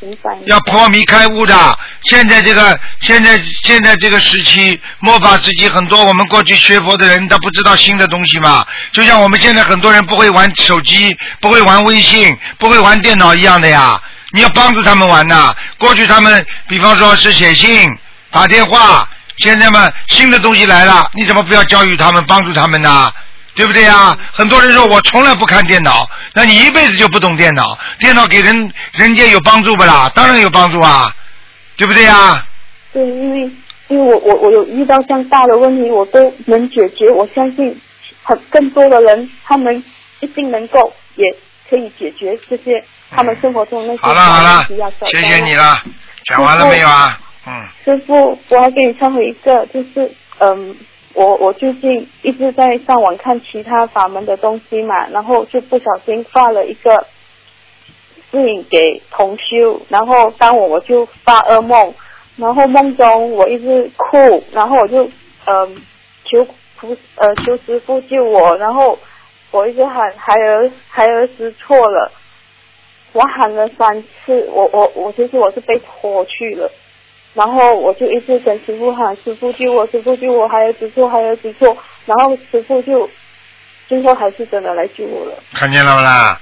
[0.00, 0.30] 明白。
[0.46, 1.78] 要破迷开悟的。
[2.04, 8.66] 现在这个现在现在这个时期，末法时期，很多我们过去学佛的人，他不知道新的东西嘛。
[8.92, 13.98] 就像我们现在很多人不会玩手机，不会玩微信，不会玩电脑一样的呀。
[14.32, 15.54] 你要帮助他们玩呐。
[15.78, 17.86] 过去他们，比方说是写信、
[18.30, 23.10] 打电话，现在嘛新的东西来了，你怎么不要教育他们、帮助他们呢？
[23.54, 24.16] 对不对呀？
[24.32, 27.78] 很多人说我从来不看电脑，那你一辈子就不懂电脑。
[27.98, 30.10] 电脑给人人间有帮助不啦？
[30.14, 31.14] 当然有帮助啊，
[31.76, 32.44] 对不对呀？
[32.92, 33.50] 对，因为
[33.88, 37.08] 因为我我我有遇到这样大的问题，我都能解决。
[37.10, 37.80] 我相信
[38.22, 39.82] 很更多的人，他们
[40.20, 41.24] 一定能够也
[41.70, 44.66] 可以解决这些他们生活中那些好了好了
[45.06, 45.54] 谢谢你。
[45.54, 45.82] 了。
[46.24, 47.20] 讲完了没有啊？
[47.46, 47.52] 嗯，
[47.84, 50.74] 师傅，我还给你忏悔一个，就是嗯，
[51.14, 57.06] 我我最近一直在上网看其他法门的东西嘛，然后就不小心发了一个
[58.30, 61.94] 视引给同修，然后当我我就发噩梦，
[62.36, 65.04] 然后梦中我一直哭，然后我就
[65.46, 65.76] 嗯
[66.24, 66.44] 求
[66.76, 68.98] 菩呃求师傅救我，然后
[69.52, 72.10] 我一直喊孩儿孩儿识错了，
[73.12, 76.68] 我喊了三次，我我我其实我是被拖去了。
[77.34, 83.10] 然后我就一直跟师傅喊：“师傅救我，师傅救我，还有指错，还有指错。”然后师傅就
[83.88, 85.34] 最后还是真的来救我了。
[85.52, 86.40] 看见了不啦？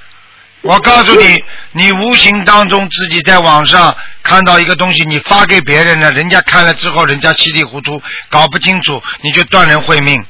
[0.63, 10.23] 我告诉你，你无形当中自己在网上看到一个东西，你发给别人了，人家看了之后，人家稀里糊涂搞不清楚，你就断人慧命。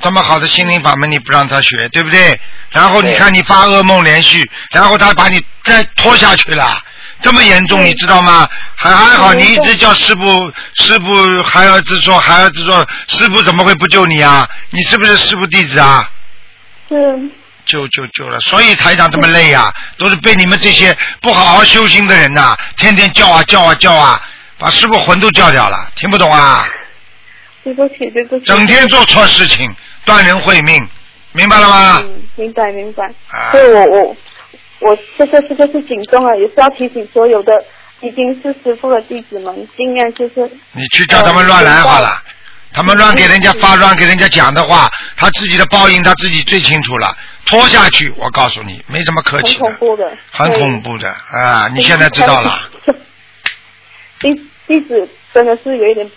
[0.00, 2.38] 这么好的心灵法门你不让他学，对不对？
[2.70, 6.78] 然后你看你发噩梦连续，然后他把你再拖下去了，
[7.24, 8.46] 这么严重，你知道吗？
[8.76, 14.46] 还还好，你一直叫师傅，师傅还儿子说，还儿子说，师傅怎么会不救你啊？
[14.68, 16.06] 你是不是师傅弟子啊？
[16.86, 16.94] 是，
[17.64, 24.20] 救救救了，所以台长这么累呀、都是被你们这些不好好修心的人呐、天天叫啊叫啊叫啊，
[24.58, 26.68] 把师傅魂都叫掉了，听不懂啊？
[27.62, 28.44] 对不起，对不起。
[28.44, 29.66] 整天做错事情，
[30.04, 30.78] 断人慧命，
[31.32, 32.02] 明白了吗？
[32.04, 33.06] 嗯，明白明白。
[33.30, 34.16] 啊所以我我
[34.84, 37.52] 我这个这个是警钟啊，也是要提醒所有的
[38.00, 40.42] 已经是师傅的弟子们，尽量就是
[40.72, 42.22] 你去叫他们乱来好了，
[42.72, 47.16] 他们乱给人家发乱给人家讲的话，他自己的报应他自己最清楚了。
[47.46, 51.68] 拖下去，我告诉你，没什么客很气的，恐怖的，很恐怖的啊！
[51.74, 52.58] 你现在知道了。
[54.20, 54.30] 弟
[54.66, 56.10] 弟子真的是有一点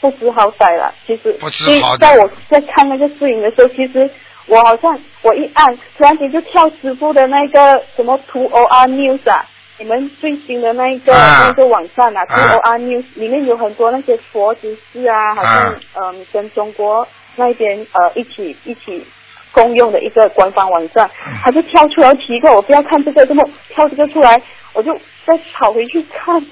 [0.00, 0.92] 不知好歹了。
[1.06, 4.10] 其实，不知好歹在我在看那个视频的时候，其实
[4.46, 9.44] 我好像我一按，突然间就跳师傅的那个什么 Two O R News 啊，
[9.78, 11.46] 你们最新的那一个、啊。
[11.46, 19.06] 那个网站啊啊，Two O R News 里面有很多那些佛知识啊，好像、啊嗯跟中国那边呃一起一起。
[19.54, 21.36] 共用的一个官方网站，嗯。
[21.44, 24.40] 他就跳出来提个，我不要看这个，这么跳这个出来，
[24.72, 26.42] 我就再跑回去看，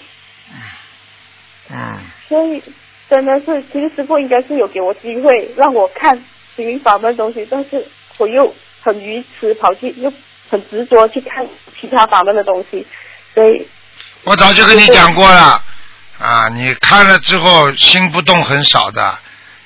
[1.70, 1.96] 嗯，
[2.28, 2.62] 所以
[3.08, 6.22] 真的是，其实师傅应该是有给我机会让我看
[6.60, 7.82] 心灵法门的东西，但是
[8.18, 10.12] 我又很愚痴，跑去又
[10.50, 11.48] 很执着去看
[11.80, 12.86] 其他法门的东西，
[13.32, 13.66] 所以
[14.24, 15.64] 我早就跟你讲过了
[16.18, 16.50] 啊！
[16.50, 19.18] 你看了之后心不动很少的，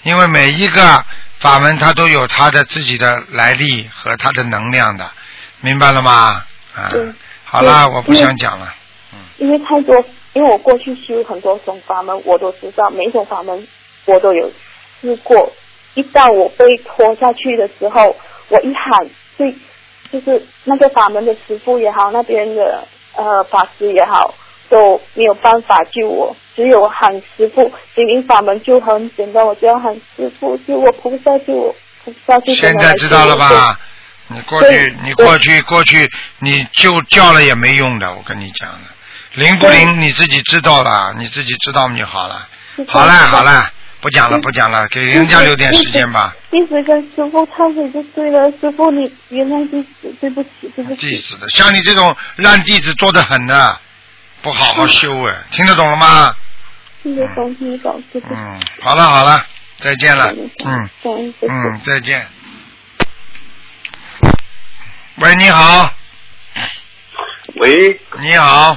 [0.04, 1.04] 因为每一个
[1.40, 5.10] 法门它都有它的自己的来历和它的能量的，
[5.62, 6.44] 明白了吗？
[6.76, 8.72] 啊对，好啦，我不想讲了。
[9.12, 9.96] 嗯因为太多，
[10.34, 13.66] 因为我过去修很多种法门，我都知道每一种法门
[14.04, 14.48] 我都有
[15.00, 15.52] 试过。
[15.94, 18.14] 一到我被拖下去的时候，
[18.48, 19.54] 我一喊，对，
[20.12, 24.34] 就是那个法门的师傅也好，那边的呃法师也好，
[24.68, 27.72] 都没有办法救我，只有喊师傅。
[27.94, 33.78] 心灵法门就很简单，我只要喊师傅救我，菩萨救我，菩萨救我现在知道了吧？
[34.28, 38.80] 你过去，你过去，过去，你就叫了也没用的，我跟你讲了，
[39.34, 42.48] 灵不灵你自己知道了，你自己知道就好了。
[42.88, 43.70] 好了好了，
[44.04, 46.36] 不讲了不讲了，给人家留点时间吧。
[46.50, 51.08] 一直跟师傅忏悔就对了，师傅你原谅弟子，对不起，对不起。
[51.08, 53.80] 弟子的，像你这种烂弟子做的很的，
[54.42, 56.36] 不好好修哎，听得懂了吗？
[57.02, 58.26] 谢谢观世音保师父。
[58.30, 59.42] 嗯，好了好了，
[59.78, 60.30] 再见了，
[60.66, 60.90] 嗯。
[61.48, 62.26] 嗯，再见。
[65.16, 65.90] 喂，你好，
[67.56, 68.76] 喂，你好，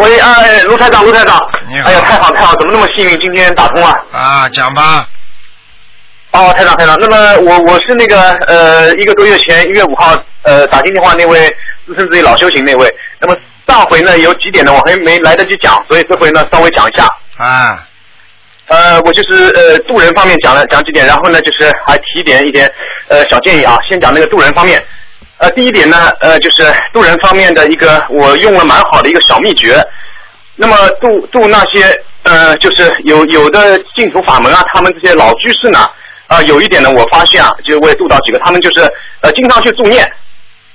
[0.00, 3.94] 喂，哎，卢台长，卢台长，你好哎呀，太好太好，怎么那么幸运，今天打通了？
[4.10, 5.06] 啊，讲吧，
[6.32, 11.46] 哦，台长台长，那么我我是那个呃一个多月前一月五号呃打进电话那位
[11.86, 13.36] 自称自己老修行那位，那么
[13.68, 17.06] 上回呢有几点呢我还没来得及讲，所以这回呢稍微讲一下。
[17.36, 17.86] 啊，
[18.68, 22.66] 呃，我就是呃渡人方面讲了讲几点，然后呢就是还提点一点
[23.08, 24.82] 呃小建议啊，先讲那个渡人方面。
[25.40, 29.82] 呃，第一点呢，呃，就是渡人方面的一个我用了蛮好的一个小秘诀。
[30.54, 31.82] 那么渡渡那些
[32.24, 35.88] 呃，就是有有的净土法门啊，他们这些老居士呢，
[36.26, 38.86] 啊、有一点呢，我发现啊，就我也渡到几个，他们就是
[39.22, 40.06] 呃经常去助念，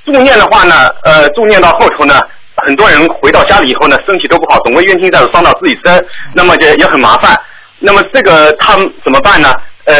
[0.04, 2.19] 助念的话呢，呃，助念到后头呢，
[2.65, 7.39] 很多人回到家里以后呢，身体都不好，总归冤亲债主伤到自己身，那么就也很麻烦。
[7.78, 9.54] 那么这个他们怎么办呢？
[9.86, 9.93] 呃，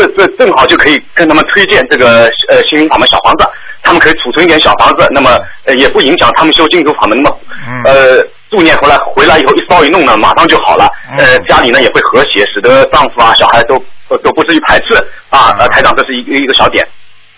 [0.00, 3.46] 这这正好就可以跟他们推荐这个呃心灵法门小房子，
[3.82, 10.88] 他们可以储存一点小房子，那么呃也不影响他们修净土法门那么嗯呃助念回来回来以后一烧一弄呢，马上就好了。
[11.18, 14.94] 呃，嗯家里呢也会和谐，使得丈夫啊小孩都都都不至于排斥
[15.28, 15.54] 啊。
[15.58, 16.86] 呃，嗯台长，这是一个一个小点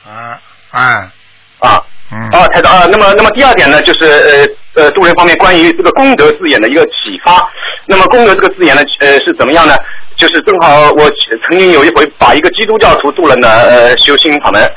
[0.06, 0.38] 啊，
[0.70, 1.10] 啊，
[1.58, 1.82] 啊。
[2.14, 4.04] 嗯，啊，台长啊，那么那么第二点呢，就是
[4.74, 7.50] 呃呃渡人方面关于这个功德字眼的一个启发。
[7.86, 9.74] 那么功德这个字眼呢，呃是怎么样呢？
[10.22, 11.10] 就是正好我
[11.48, 14.70] 曾经有一回把一个基督教徒渡了呢，呃修心法门。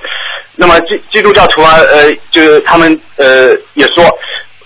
[0.56, 4.04] 那么基基督教徒啊，呃就他们呃也说。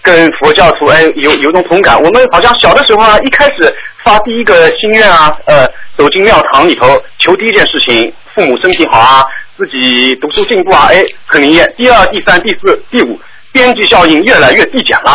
[0.01, 5.65] 跟佛教徒哎有有种同感，我们好像小的时候啊，一开始发第一个心愿啊，呃，
[5.97, 6.87] 走进庙堂里头
[7.19, 9.21] 求第一件事情，父母身体好啊，
[9.57, 11.69] 自己读书进步啊，哎，很灵验。
[11.75, 13.19] 第二、第三、第四、第五，
[13.51, 15.13] 边际效应越来越递减了。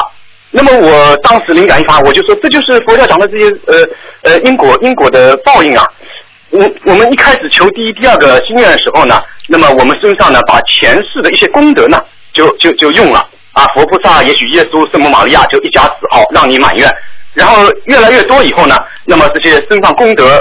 [0.57, 3.85] 那么我当时灵感一发，我就说这就是佛教讲的这些呃
[4.23, 5.85] 呃因果因果的报应啊。
[6.51, 11.99] 我我们一开始求第一、第二个心愿的时候呢，那么我们身上呢，把前世的一些功德呢，
[12.33, 16.89] 就就就用了啊，佛菩萨也许耶稣、圣母玛利亚就一家子哦，让你满愿。
[17.33, 20.41] 然后越来越多以后呢，那么这些身上功德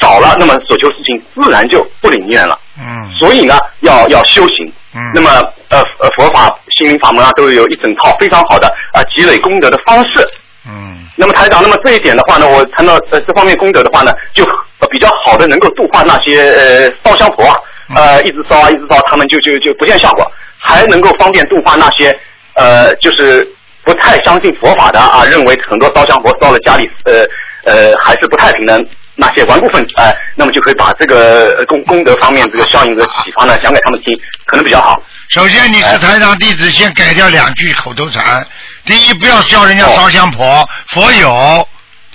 [0.00, 2.58] 少了，那么所求事情自然就不灵验了。
[2.76, 4.66] 嗯所以呢，要要修行。
[4.94, 5.30] 嗯那么
[5.68, 10.26] 呃呃佛法心灵法门啊，都有一整套非常好的啊、积累功德的方式。
[10.66, 14.44] 嗯那么台长，那么这一点的话呢，我谈到呃这方面功德的话呢，就
[14.80, 17.54] 呃比较好的能够度化那些呃烧香佛啊，
[17.94, 22.18] 呃一直烧啊一直烧，他们就就就不见效果，还能够方便度化那些
[22.54, 23.46] 呃就是
[23.84, 27.24] 不太相信佛法的啊，认为很多烧香佛烧了家里呃
[27.64, 35.00] 呃还是不太平的那些顽固分子，哎、那么就可以把这个呃功功德方面这个效应的启发呢讲给他们听，可能比较好。
[35.32, 38.46] 首先你是台长弟子，先改掉两句口头禅。
[38.84, 41.66] 第一，不要叫人家哦烧香婆，佛友，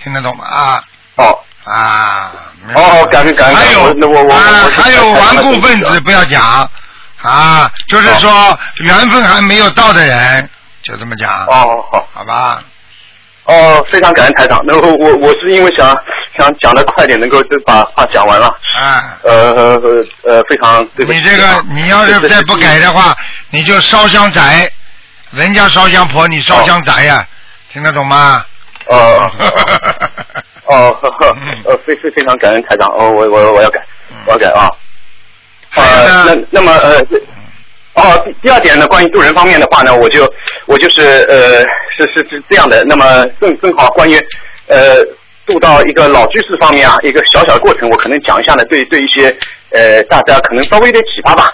[0.03, 0.45] 听得懂吗？
[0.45, 0.84] 啊
[1.15, 2.32] 哦啊。
[2.75, 3.56] 哦，感恩感恩。
[3.56, 6.69] 还有我那我我啊我，还有顽固分子不要讲
[7.23, 10.47] 啊，就是说缘分还没有到的人，
[10.84, 12.08] 就这么讲，哦好。
[12.13, 12.62] 好吧？
[13.45, 14.62] 哦，非常感恩台长。
[14.63, 15.91] 那我我我是因为想
[16.38, 18.47] 想讲的快点，能够就把话讲完了。
[18.78, 19.82] 啊，呃呃
[20.23, 21.19] 呃，非常对不起。
[21.19, 23.15] 你这个你要是再不改的话，
[23.50, 24.71] 你就烧香宅，
[25.32, 27.26] 人家烧香婆，你烧香宅呀，
[27.71, 28.45] 听得懂吗？
[28.89, 29.32] 哦
[30.65, 30.97] 哦
[31.86, 32.88] 非非非常感恩台长。
[32.89, 33.80] 哦，我我我要改，
[34.26, 34.69] 我要改啊。
[35.76, 37.00] 呃，那，那么呃，
[37.95, 40.26] 哦，第第二点呢，关于渡人方面的话呢，我就
[40.65, 41.60] 我就是呃，
[41.95, 42.84] 是是是这样的。
[42.86, 44.15] 那么正正好关于
[44.67, 44.95] 呃
[45.47, 49.36] 渡到一个老居士方面啊，一个小小的过程，我可能讲一下呢，对对一些
[49.71, 51.51] 呃大家可能稍微有点启发吧。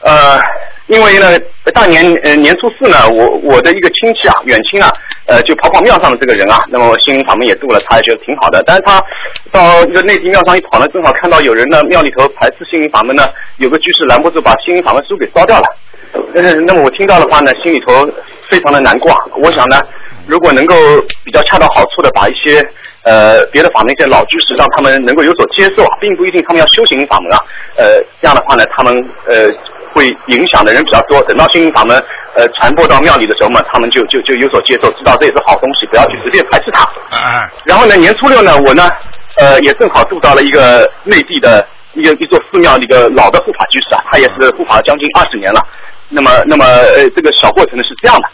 [0.00, 0.38] 呃，
[0.86, 1.38] 因为呢，
[1.74, 4.92] 大年呃年初四呢，我我的一个亲戚啊，远亲啊，
[5.26, 8.62] 呃，就跑跑庙上的这个人啊，那么心灵法门也度了，他也觉得挺好的。
[8.64, 9.02] 但是他
[9.50, 15.66] 到一个内地庙上一跑呢，正好看到有人呢庙里头排斥心灵法门呢，有个居士拦不住把心灵法门书给烧掉了。
[16.34, 18.06] 呃，那么我听到的话呢，心里头
[18.48, 19.12] 非常的难过。
[19.38, 19.80] 我想呢，
[20.26, 20.74] 如果能够
[21.24, 22.60] 比较恰到好处的把一些
[23.04, 27.38] 呃别的法门一些老居士让他们能够有所接受啊，并不一定他们要修行法门啊。
[27.76, 28.92] 呃，这样的话呢，他们
[29.28, 29.48] 呃
[29.92, 31.22] 会影响的人比较多。
[31.22, 31.96] 等到心灵法门
[32.34, 36.82] 呃传播到庙里的时候嘛，他们就就就有所接受，知道这也是好东西，不要去随便排斥它。
[37.16, 38.88] 啊，然后呢，年初六呢，我呢，
[39.38, 45.60] 呃，也正好住到了一个内地的一个一座寺庙的一个老的护法居士啊，他也是护法将近二十年了。
[46.08, 48.28] 那么，那么呃，这个小过程呢是这样的，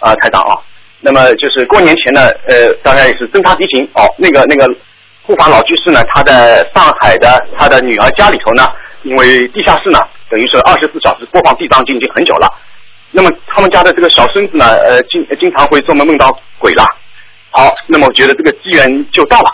[0.00, 0.58] 啊、台长啊，
[1.06, 4.66] 那么就是过年前呢，呃，大概也是侦查敌情哦，那个那个
[5.22, 8.66] 护法老居士呢，他在上海的他的女儿家里头呢，
[9.04, 12.52] 因为地下室呢，等于是二十四小时播放地藏经已经很久了。
[13.12, 16.84] 那么他们家的这个小孙子呢，呃，经经常会做梦梦到鬼了。
[17.52, 19.50] 好，那么我觉得这个机缘就到了。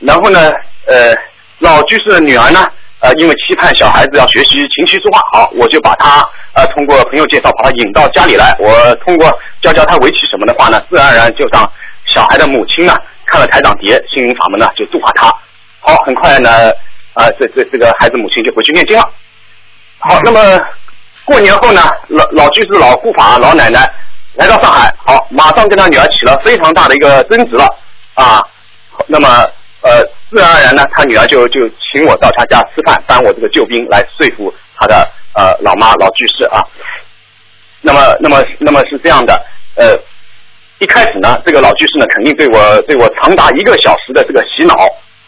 [0.00, 0.50] 然后呢，
[0.86, 1.14] 呃，
[1.58, 2.64] 老居士的女儿呢，
[3.04, 8.56] 呃，因为期盼小孩子要学习琴棋书画，好，我就把他呃通过朋友介绍把他引到家里来。
[8.58, 11.62] 我通过教教他围棋什么的话呢，自然而然就让
[12.06, 12.94] 小孩的母亲呢
[13.26, 15.30] 看了台长碟心灵法门呢，就度化他。
[15.80, 16.70] 好，很快呢，
[17.12, 19.06] 啊、这这这个孩子母亲就回去念经了。
[19.98, 20.58] 好，那么
[21.26, 23.86] 过年后呢，老老居士、老护法、老奶奶
[24.36, 27.66] 来到上海，好，马上跟他女儿起了非常大的一个争执了
[28.14, 28.40] 啊。
[29.06, 29.28] 那么
[29.82, 30.00] 呃，
[30.34, 31.60] 自然而然呢，他女儿就就
[31.92, 36.60] 请我到他家吃饭，当我这个救兵来说服他的呃老妈老居士啊。
[37.80, 39.34] 那么那么那么是这样的，
[39.76, 39.96] 呃，
[40.78, 44.74] 一开始呢，这个老居士呢，肯定对我对我长达一个小时的这个洗脑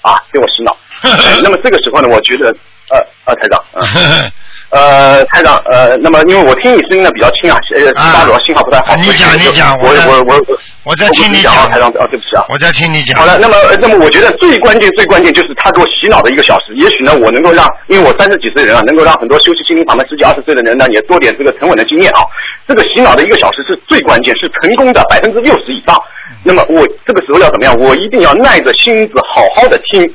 [0.00, 0.76] 啊，对我洗脑。
[1.02, 2.48] 呃 那么这个时候呢，我觉得
[2.90, 4.24] 呃呃，台长，呃
[5.18, 8.96] 呃，台长，呃，那么因为我听你声音呢比较轻啊，呃，啊巴罗信号不太好。
[8.96, 12.46] 你讲你讲我我我我我我在听你讲啊，台长，啊，对不起啊。
[12.48, 13.18] 我在听你讲。
[13.18, 16.72] 好了，那么呃那么我觉得最关键最关键就是他给我洗脑的一个小时。
[16.74, 22.22] 也许呢，我能够让，因为我三十几岁的人啊，能够让很多休息心灵法门十几二十岁的人呢，也多点这个沉稳的经验啊。
[22.68, 25.96] 这个洗脑的一个小时是最关键，是成功的百分之六十以上。
[26.44, 27.74] 那么我这个时候要怎么样？
[27.76, 30.08] 我一定要耐着性子好好的听，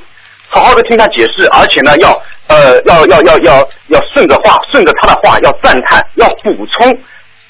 [0.48, 6.98] 好好的听他解释，而且呢，要呃要要要要要顺着话，顺着他的话要赞叹，要补充。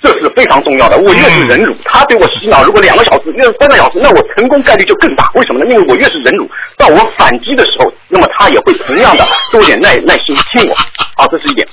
[0.02, 0.98] 这是非常重要的。
[0.98, 5.30] 我越是忍辱，他对我洗脑，如果两个小时、越是三个小时，那我成功概率就更大。
[5.34, 5.66] 为什么呢？
[5.70, 10.74] 因为我越是忍辱，到我反击的时候，那么他也会同样的多点耐耐心听我。
[11.14, 11.66] 啊，这是一点。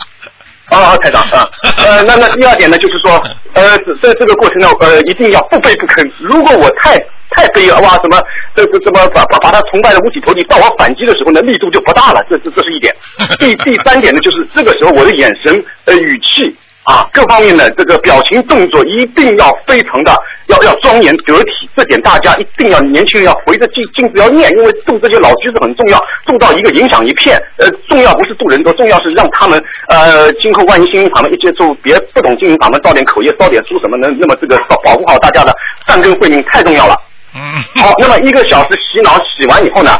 [0.69, 1.43] 啊，台长啊，
[1.77, 3.11] 呃，那那第二点呢，就是说，
[3.53, 6.07] 呃，这这这个过程呢，呃，一定要不卑不吭。
[6.19, 6.95] 如果我太
[7.31, 8.21] 太卑了，哇，什么
[8.55, 12.23] 这这怎么把把把他崇拜的五体投地，到我反击的时候呢，力度就不大了。
[12.29, 12.95] 这这这是一点。
[13.39, 16.55] 第第三点呢，就是这个时候我的眼神呃语气。
[16.89, 20.11] 啊，各方面的这个表情动作一定要非常的
[20.47, 27.39] 要要庄严得体，这点大家一定要年轻人要回着镜镜子要念，因为度这些老居子很重要，度到一个影响一片。
[27.57, 35.53] 呃，重要不是度人多，重要是让他们呃今后万一心灵法门一接触，别不懂心灵法门，造点口业，烧点书什么能，那么这个保保护好大家的
[35.87, 36.95] 善根慧命太重要了。
[37.35, 37.39] 嗯，
[37.83, 39.91] 好，那么一个小时洗脑洗完以后呢，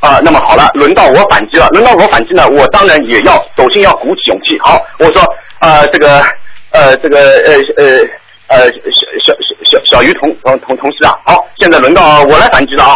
[0.00, 1.66] 啊、那么好了，轮到我反击了。
[1.68, 4.58] 轮到我反击呢，我当然也要首先要鼓起勇气。
[4.60, 5.22] 好，我说
[5.64, 6.20] 呃这个
[6.72, 7.84] 呃这个呃呃
[8.48, 12.94] 呃小小小小小鱼同同同同事啊，好，现在轮到我来反击了啊。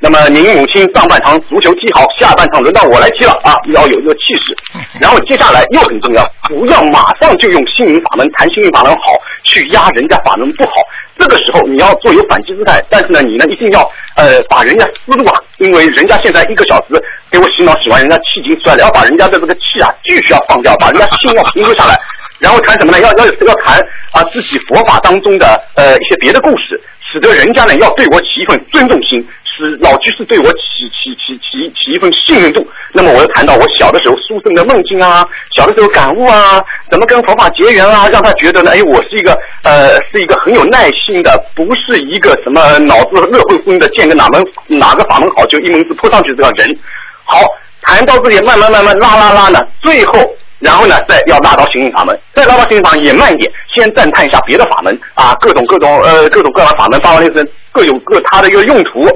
[0.00, 4.56] 那么您母亲上半场足球踢好，下半场轮到我来踢了啊，要有一个气势。
[5.00, 9.14] 然后接下来又很重要，不要马上就用心灵法门谈心灵法门好，
[9.48, 10.72] 去压人家法门不好。
[11.18, 13.80] 这个时候你要做有反击姿态，但是呢，你呢一定要
[14.14, 16.94] 呃把人家思路啊，因为人家现在一个小时
[17.30, 21.98] 给我洗脑洗完，人家气已经出来了，要把人家的这个气啊继续要放掉，把人家心要平复下来，
[22.38, 23.00] 然后谈什么呢？
[23.00, 23.80] 要要要谈
[24.12, 26.80] 啊自己佛法当中的呃一些别的故事，
[27.10, 29.26] 使得人家呢要对我起一份尊重心。
[29.58, 32.64] 是老居士对我起起起起起一份信任度。
[32.92, 46.78] 那么我又谈到我小的时候书生的梦境啊，小的时候感悟啊，怎么跟佛法结缘啊，让他觉得呢，哎，我是一个呃是一个很有耐心的，不是一个什么脑子热乎乎的，见个哪门哪个法门好就一门子扑上去这个人。
[47.24, 47.40] 好，
[47.82, 50.12] 谈到这里慢慢慢慢拉拉拉呢，最后。
[50.60, 59.06] 然后呢，再要拉到心灵法门，再拉到心灵法门也慢一点，先赞叹一下别的法门啊，各种各种呃各种各样的法门，发完六千各有各它的一个用途。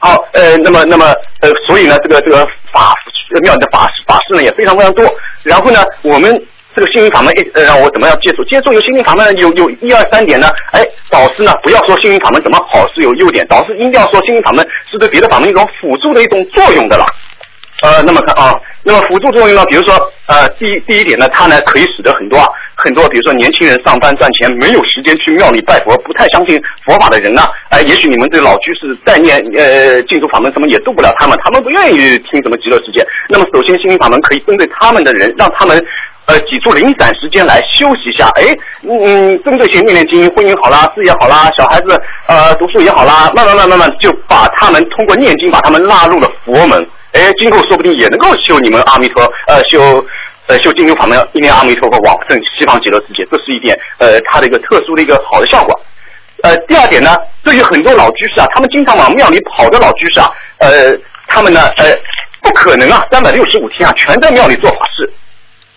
[0.00, 2.94] 好，呃，那么那么呃，所以呢，这个这个法
[3.42, 5.04] 庙里的法法师呢也非常非常多。
[5.42, 6.34] 然后呢，我们
[6.74, 8.42] 这个心灵法门，呃，让我怎么样接触？
[8.44, 10.48] 接触有心灵法门，有有一二三点呢。
[10.72, 17.04] 哎，导师呢，不要说心灵法门怎么好是有优点，导师一定要说心灵法门是对别的法门一种辅助的一种作用的了。
[17.82, 19.94] 呃，那么看啊，那么辅助作用呢，比如说
[20.26, 22.46] 呃，第一第一点呢，它呢可以使得很多啊
[22.82, 33.06] 很多，比如说年轻人上班赚钱没有时间去庙里拜佛，不太相信佛法的人呢，哎、也许你们这老居士再念呃净土法门什么也渡不了他们，他们不愿意听什么极乐世界。
[33.28, 35.78] 那么首先心灵法门可以针对他们的人，让他们。
[36.26, 38.54] 呃，挤出零散时间来休息一下，哎，
[38.88, 41.86] 嗯，针对性念念经，婚姻好啦，事业好啦，小孩子
[42.28, 46.78] 呃读书也好啦，慢慢慢慢慢就把他们通过念经把他们纳入了佛门，
[47.14, 49.80] 哎，今后说不定也能够修你们阿弥陀呃修
[50.50, 55.80] 呃修净土法门，一念阿弥陀佛往生西方极乐世界，这是一点呃它的一个特殊的一个好的效果。
[56.42, 60.28] 呃，第二点呢，对于很多老居士啊，他们经常往庙里跑的老居士啊，
[60.58, 60.92] 呃，
[61.28, 61.84] 他们呢呃
[62.42, 65.12] 不可能啊，三百六十五天啊全在庙里做法事。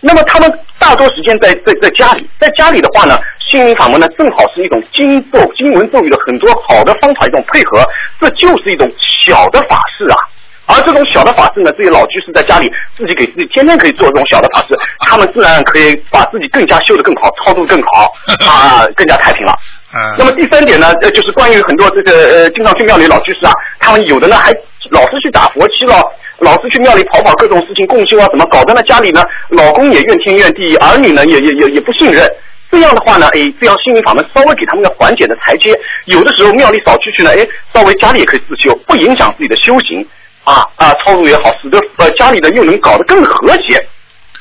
[0.01, 3.15] 那么他们大多时间在在在家里，在家里的话呢，
[3.47, 7.85] 心灵法门呢正好是一种经咒、经文咒语的很多好的方法一种配合，
[8.19, 10.17] 这就是一种小的法事啊。
[10.65, 18.11] 而这种小的法事呢，这些老居士在家里自己给自己天天可以做这种小的法事，他们自然可以把自己更加修得更好，操作更好
[18.47, 19.53] 啊，更加太平了。
[19.95, 24.51] 嗯那么第三点呢，呃，就是关于很多这个呃，经常去庙里老居士啊，他们有的呢还
[24.89, 26.01] 老是去打佛七了，
[26.39, 28.81] 老是去庙里跑跑各种事情共修啊，怎么搞得呢？
[28.83, 32.27] 家里呢，老公也怨天怨地，儿女呢也也也也不信任。
[32.71, 35.71] 这样的话呢，哎，这样心灵法门稍微给他们个缓解的台阶。
[36.05, 40.03] 有的时候庙里少去去呢，哎，稍微家里也可以自修，不影响自己的修行
[40.43, 43.83] 啊啊，操作也好，使得呃家里的又能搞得更和谐。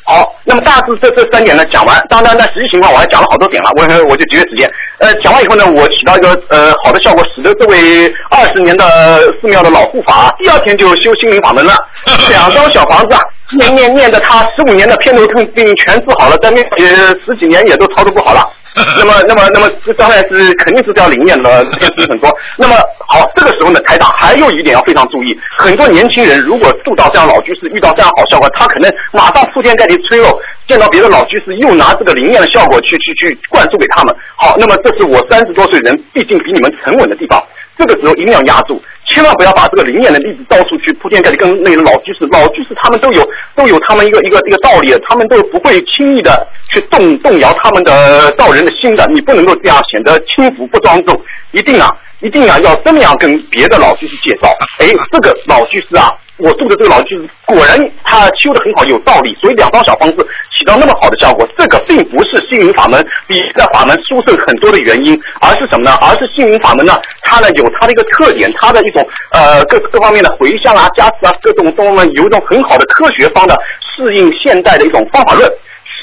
[0.05, 4.69] 好，那么大致这这三点呢讲完，当然呢实际情况我还讲了好多点了，我我就节约时间。
[4.99, 11.73] 呃，讲完以后呢，我起到一个呃好的效果，使得这位二十年的寺庙的老护法、第二天就修心灵法门了，
[12.29, 13.21] 两张小房子啊，
[13.57, 18.43] 念念念的他十五年的偏头痛病全治好了，在那呃十几年也都操作不好了。
[18.99, 22.31] 那么，那么，那么，这当然是肯定是要灵验的，天资很多。
[22.57, 22.75] 那么
[23.07, 34.15] 好，这个时候呢，台长还有一点要非常注意，很多年轻人如果度到这样老居士，遇到这样好效果，他可能马上铺天盖地吹肉，见到别的老居士又拿这个灵验的效果去去去灌输给他们。
[34.37, 37.43] 好，那么这是我三十多岁人，毕竟比你们沉稳的地方。
[37.77, 38.81] 这个时候一定要压住，
[39.13, 43.23] 千万不要把这个灵验的例子到处去铺天盖地，跟那个老居士、老居士他们都有
[43.55, 54.49] 都有他们一个一个一个道理，他们都不会轻易的去动动摇他们的道人的心的，你不能够这样显得轻浮不庄重，一定啊，一定啊要这么样跟别的老居士介绍，
[54.79, 56.11] 哎，这个老居士啊。
[56.39, 60.27] 我住的这个老居果然他修的很好，有道理，所以两方小方子
[60.57, 61.47] 起到那么好的效果。
[61.57, 65.97] 这个并不是心灵法门比在法门殊胜很多的原因，而是什么呢？
[66.01, 73.55] 而是心灵法门呢，它呢有它的一个特点，它的一种呃各各方面的回向啊、加持啊，各种方面有一种很好的科学方的
[73.95, 75.49] 适应现代的一种方法论。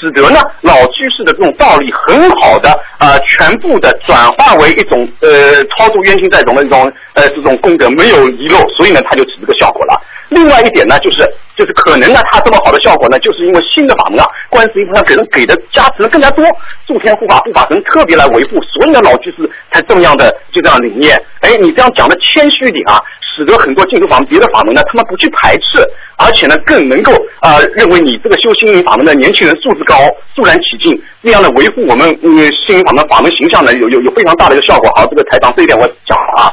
[0.00, 10.00] 使得呢老居士的这种道理很好的啊、全部的转化为一种呃超度冤亲债主的一种呃这种功德没有遗漏，所以呢它就起这个效果了。
[10.28, 11.18] 另外一点呢，就是
[11.56, 16.44] 就是可能呢，它这么好的效果呢，就是因为新的法门啊，观世音菩萨给人给的加持更加多，
[16.86, 21.20] 诸天护法护法神特别来维护，所以呢老居士才这么样的就这样理念。
[21.40, 25.82] 哎，你这样讲的谦虚一点啊，使得很多净土法门别的法门呢，他们不去排斥，
[26.16, 29.96] 而且呢更能够啊、认为你这个修心灵法门的年轻人素质高，
[30.34, 34.90] 肃然起敬，这样的维护我们嗯心灵法门法门形象呢，有有有非常大的一个效果。
[34.94, 36.52] 好，这个台长这一点我讲了啊。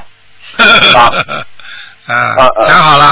[2.07, 3.03] 啊啊，讲好了，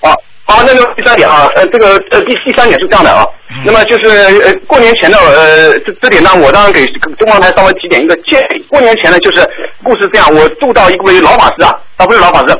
[0.00, 0.10] 啊，
[0.46, 3.26] 好，那个第三点啊，呃，这个呃第第三点是这样的啊，
[3.64, 4.10] 那么就是
[4.44, 8.64] 呃过年前的，呃这这点呢，我当然给中央台稍微提点一个建议。
[8.68, 9.40] 过年前呢，就是
[9.82, 12.54] 故事这样，我住到一位老法师啊，啊不是老法师，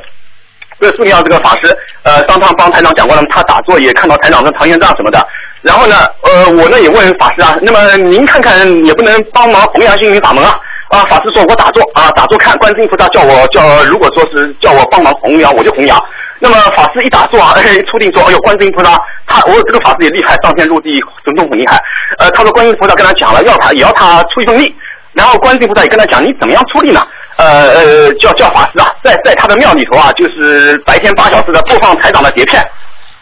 [0.80, 5.24] 这寺庙这个法师，呃上趟帮台长讲过了，他打坐也看到台长跟唐玄奘什么的。
[5.62, 10.59] 然后呢，呃，我呢也问法师啊，那么您看看也不能帮忙弘扬心灵法门啊？
[10.89, 15.99] 啊，法师说我打坐啊，打坐看观世音菩萨叫我叫，如果说是叫我帮忙弘扬，我就弘扬。
[16.39, 20.91] 那么法师一打坐啊，哎，出定说，哎呦，观世音菩萨，他我这个法师也厉害，上天入地，
[21.24, 21.80] 神通很厉害。
[22.18, 24.74] 呃，他说观音菩萨跟他讲了，要他也要他出一份力。
[25.12, 27.05] 然后观世音菩萨也跟他讲，你怎么样出力呢？
[27.39, 32.62] 呃呃，叫叫法师啊，在在他的庙里头啊，就是白天八小时的播放台长的碟片，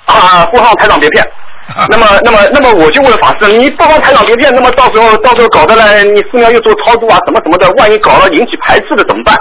[0.05, 1.25] 啊，播放台长碟片。
[1.89, 9.35] 那么，那么，那么我就问法师，你播放台长碟片，那么到时候到时候搞得来，你寺庙又做超度啊，什么什么的，万一搞了引起排斥的怎么办？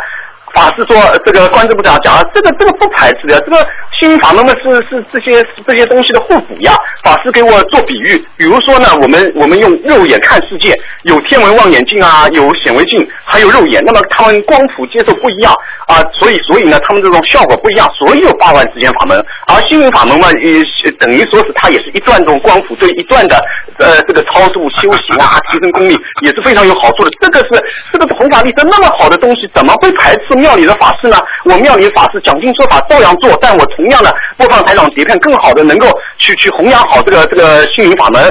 [0.54, 0.96] 法师说，
[1.26, 3.68] 这个观世部长讲，这个这个不排斥的，这个
[4.00, 6.74] 心法门嘛是是这些这些东西的互补呀。
[7.04, 15.52] 法师给我做比喻，比如说呢，我们我们用肉眼看世界，有天文望远镜啊，有显微镜，还有肉眼，那么他们光谱接受不一样
[15.88, 17.90] 啊，所以所以呢，他们这种效果不一样。
[17.98, 23.42] 所以有八万之间法门，而心灵法门嘛，也等于说是它也是一段这种光谱对一段的
[23.78, 27.12] 呃这个超度修行啊， 提升功力也是非常有好处的。
[27.20, 31.18] 这个是这个弘法利生那么好的东西，怎么会排斥庙里的法师呢？
[31.46, 38.24] 我庙里的法师讲经说法照样做，但我同样的播放台长碟片，更好的能够去去弘扬好这个这个心灵法门。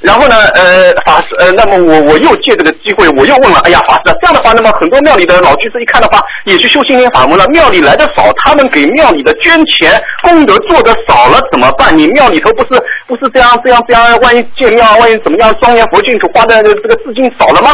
[0.00, 11.96] 然后呢，呃，法师，呃，那么我我又借这个机会，我又问了，哎呀，法师，这样的话，那么很多庙里的老居士一看的话，也去修心灵法门了，庙里来的少，他们给庙里的捐钱功德做的少了，怎么办？
[11.96, 17.70] 你庙里头不是不是这样这样这样，万一建庙，万一怎么样，庄严佛净土花的这个资金少了吗？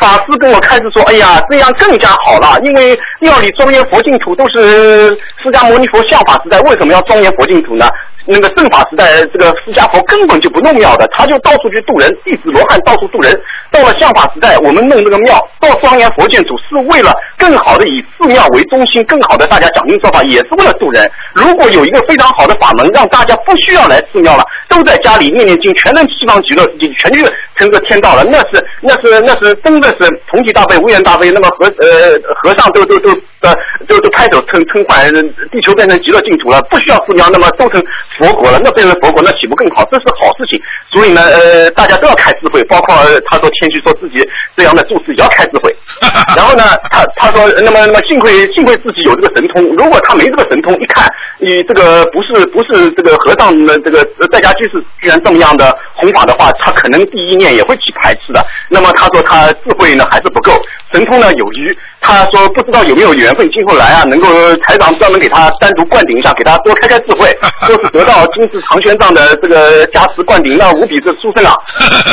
[0.00, 5.08] 法师跟我开始说，哎呀，这样更加好了，因为庙里庄严佛净土都是
[5.42, 7.86] 释迦牟尼佛相法时代，为什么要庄严佛净土呢？
[8.30, 13.34] 那个正法时代，这个释迦佛根本就不弄庙的，他就到处去渡人，弟子罗汉到处渡人。
[13.70, 21.10] 到了相法时代，我们弄这个庙，到庄严佛净土是为了更好的以寺庙为中心，更好的大家讲经说法，也是为了渡人。
[21.34, 27.24] 如果有一个非常好的法门，让大家不需要来寺庙了，都在家里念念经，全能西方极乐世界，全去
[27.56, 33.10] 成个天道了，那是那是那是真的是同济大悲、无缘大悲，那么和呃和尚都都都
[33.40, 33.54] 呃
[33.86, 35.10] 都都拍手称称快，
[35.50, 37.82] 地球变成极乐净土了，不需要寺庙，那么都成
[38.18, 39.84] 佛国了，那变成佛国，那岂不更好？
[39.90, 40.60] 这是好事情。
[40.90, 44.26] 所以呢，呃，大家都要开智慧，包括呃他说谦虚说自己
[44.56, 45.74] 这样的注释也要开智慧。
[46.36, 51.06] 然后呢，他他说，那么那么幸亏幸亏自己有这个神通，如果他没这个神通，一看
[51.38, 58.44] 你这个不是不是这个和尚的这个呃在家居士居然这么样的弘法的话，他可能第一念也会起排斥的。
[58.68, 60.52] 那么他说他智慧呢还是不够，
[60.92, 61.76] 神通呢有余。
[62.00, 64.28] 他说不知道有没有缘分，今后来啊能够
[64.58, 67.36] 台长专门给他单独灌顶一下，给他多开开智慧，
[67.66, 71.52] 说是得到金字长玄奘的这个加持灌顶，那无比是殊胜啊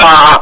[0.04, 0.42] 啊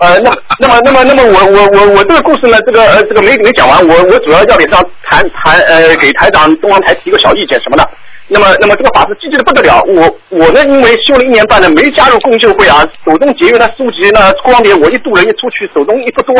[0.00, 7.88] 呃那那么那么那么我我我我这个故事呢，这个呃这个没没讲完，我我主要要给他谈谈呃给台长东方台提个小意见什么的。
[8.32, 9.82] 那么，那么这个法师积极的不得了。
[9.82, 16.34] 我我呢，因为修了一年半呢，没加入共修会啊，手中节约的书籍呢，光碟我一渡人一出去，手中一不多，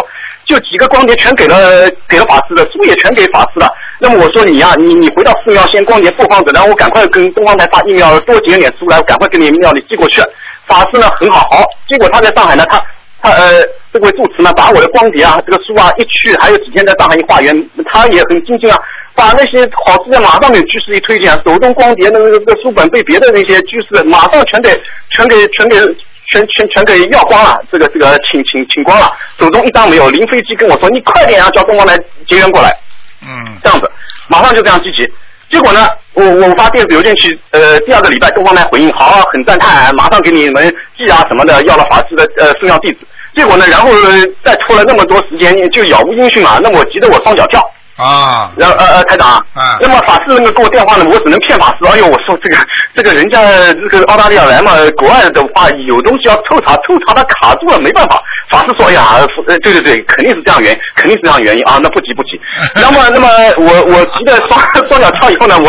[0.44, 3.68] 就几个光碟全给了给了法师的，书也全给法师了。
[3.98, 10.22] 那么我说你呀、你你回到寺庙先光碟播放着，然后我赶快跟东方台发疫苗多截点书来，我赶快给你庙里寄过去。
[10.68, 12.80] 法师呢很好，好，结果他在上海呢，他
[13.20, 13.62] 他呃
[13.92, 17.52] 这位住持呢，把我的光碟啊，这个书啊一去，还有几天在上海一化缘，
[17.86, 18.78] 他也很精进啊，
[19.14, 24.70] 把那些好资料马上给居士一推荐，手动光碟那个那个书本被别的那些居士马上全给
[25.10, 25.76] 全给全给
[26.32, 31.96] 全全全给要光了，这个这个请请请光了，手中一张没有，临飞机跟我说你快点啊，叫东方来
[32.28, 32.70] 结缘过来，
[33.22, 33.90] 嗯，这样子，
[34.28, 35.10] 马上就这样积极。
[35.50, 42.98] 结果呢，我我发电子邮件去，呃，第二个礼拜东方来回应，好，很赞叹，马上给你们寄啊什么的，要了法师的呃寺庙地址。
[43.34, 46.60] 结果呢，然后呃再拖了那么多时间，就杳无音讯了。
[46.62, 47.60] 那么我急得我双脚跳。
[48.00, 51.86] 啊，然后呃呃，台长啊，啊那么法师那个给我电话呢，我只能骗法师。
[51.86, 52.56] 哎呦，我说这个
[52.96, 53.40] 这个人家
[53.90, 58.20] 这个澳大利亚来嘛，国外的话有东西要抽查，抽查他卡住了，没办法。
[58.50, 62.40] 法师说，哎呀，呃，对对对，肯定是这样原因，肯定是这样原因啊，那不急不急。
[62.74, 63.28] 那么，那么
[63.58, 65.68] 我我急得双双脚跳以后呢，我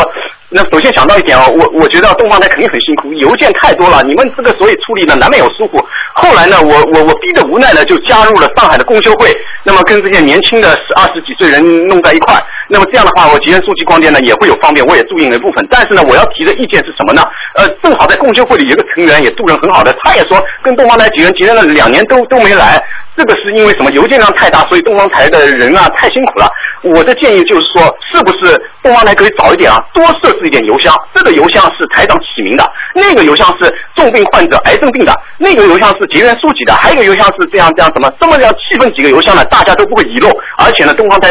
[0.53, 5.79] 那首先想到一点啊，我我觉得东方台肯定很辛苦，邮件太多了，你们这个所以处理呢难免有疏忽。
[6.13, 9.31] 后来呢，我我我逼得无奈呢，就加入了上海的共修会，
[9.63, 12.35] 那么跟这些年轻的二十几岁人弄在一块，
[12.67, 15.65] 那么这样的话，我吉人书记光电呢也会有方便，我也注意了一部分。
[15.71, 17.23] 但是呢，我要提的意见是什么呢？
[17.55, 22.77] 呃，正好在共修会里有个成员也度人很好的，他也说跟东方台结缘结缘了两年都都没来，
[23.15, 23.91] 这个是因为什么？
[23.91, 26.47] 邮件量太大，所以东方台的人啊太辛苦了。
[26.83, 30.95] 我的建议就是说，是不是东方台可以早一点啊，多设置一点邮箱？
[31.13, 38.11] 这个邮箱是台长起名的，那个邮箱是重病患者、癌症病的，那个邮箱是结缘书籍的，还有一个邮箱是这样这样什么？
[38.19, 41.29] 这么样气氛几个邮箱呢，大家都不会遗漏，而且呢，东方台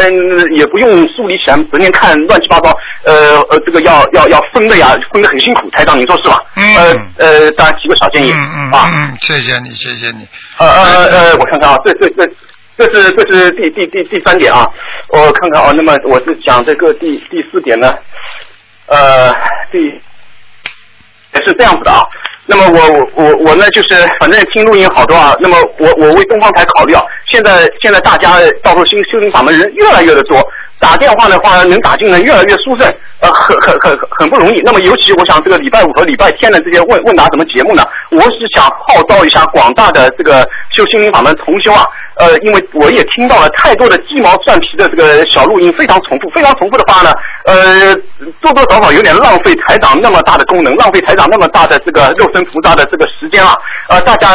[0.55, 2.71] 也不用梳理起来，整天看乱七八糟，
[3.05, 5.69] 呃呃，这个要要要分的呀，分的很辛苦。
[5.71, 6.37] 台长，您说是吧？
[6.55, 8.89] 嗯呃呃，当然提个小建议嗯嗯啊。
[8.93, 10.27] 嗯，谢谢你，谢谢你。
[10.59, 12.29] 呃呃呃，我看看啊，这这这
[12.77, 14.67] 这是这是第第第第三点啊，
[15.09, 17.93] 我看看啊，那么我是讲这个第第四点呢，
[18.87, 19.31] 呃，
[19.71, 19.77] 第
[21.33, 22.01] 也是这样子的啊。
[22.47, 22.79] 那么我
[23.15, 25.33] 我我我呢，就是反正听录音好多啊。
[25.39, 30.37] 那么我我为东方台考虑啊，现在现在大家到时候修修行法门人越来越的多，
[30.81, 32.89] 打电话的话能打进来越来越舒顺，
[33.21, 34.59] 呃，很很很很很不容易。
[34.65, 47.13] 那么尤其我想这个礼拜五和礼拜天的这些问问答什么节目呢，我是想号召一下广大的这个修心灵法门同修啊，呃，因为我也听到了太多的鸡毛蒜皮的这个小录音，非常重复，非常重复的话呢，
[47.45, 47.95] 呃，
[48.39, 53.53] 多多少少有点浪费台长那么大的功能，浪费台长那么大的这个肉身菩萨的这个时间啊，
[53.89, 54.27] 呃，大家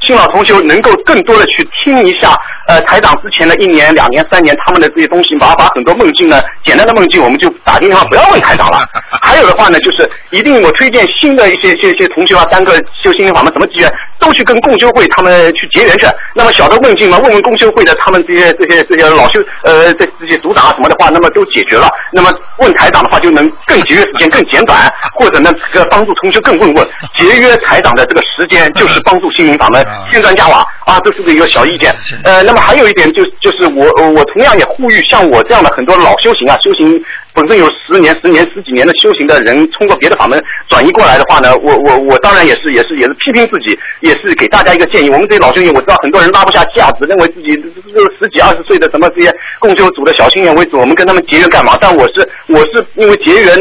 [0.00, 2.34] 新老同学能够更多的去听一下，
[2.66, 8.78] 呃，台长之前的一年、两年、三年他们的这些东西，把把很多梦境呢，简单的梦境我们就打电话，不要问台长了。
[9.22, 16.06] 还有的话呢，就是一定我推荐新的一些一些一些同学啊，单个修心灵法门什么机缘，都去跟共修会他们去结缘去。
[16.34, 21.88] 那么小的梦境嘛，问问共修会的他们这些这些这些老修呃这这些组长啊什么的话，那么都解决了。
[22.12, 26.86] 那么问台长的话，就能更节约时间，更简短，或者呢这个帮助同学更问问，
[27.18, 31.94] 节约台长的这个时间，就是帮助心灵法门添砖加瓦啊，这是一个小意见。
[32.22, 37.00] 呃，那么还有一点就就是我我同样也呼吁像我这样的很多老修行啊，修行
[37.34, 45.10] 本身有十年、十年、十几年的修行的人，通过别的法门转移过来的话呢，我我我当然也是也是也是批评自己，也是给大家一个建议。
[45.10, 51.76] 我们这些老修行，我知道很多人拉不下架子，认为自己这这十几二十岁的什么这些共修组的小心眼为主，我们跟他们结缘干嘛？
[51.80, 53.56] 但我是我是因为结缘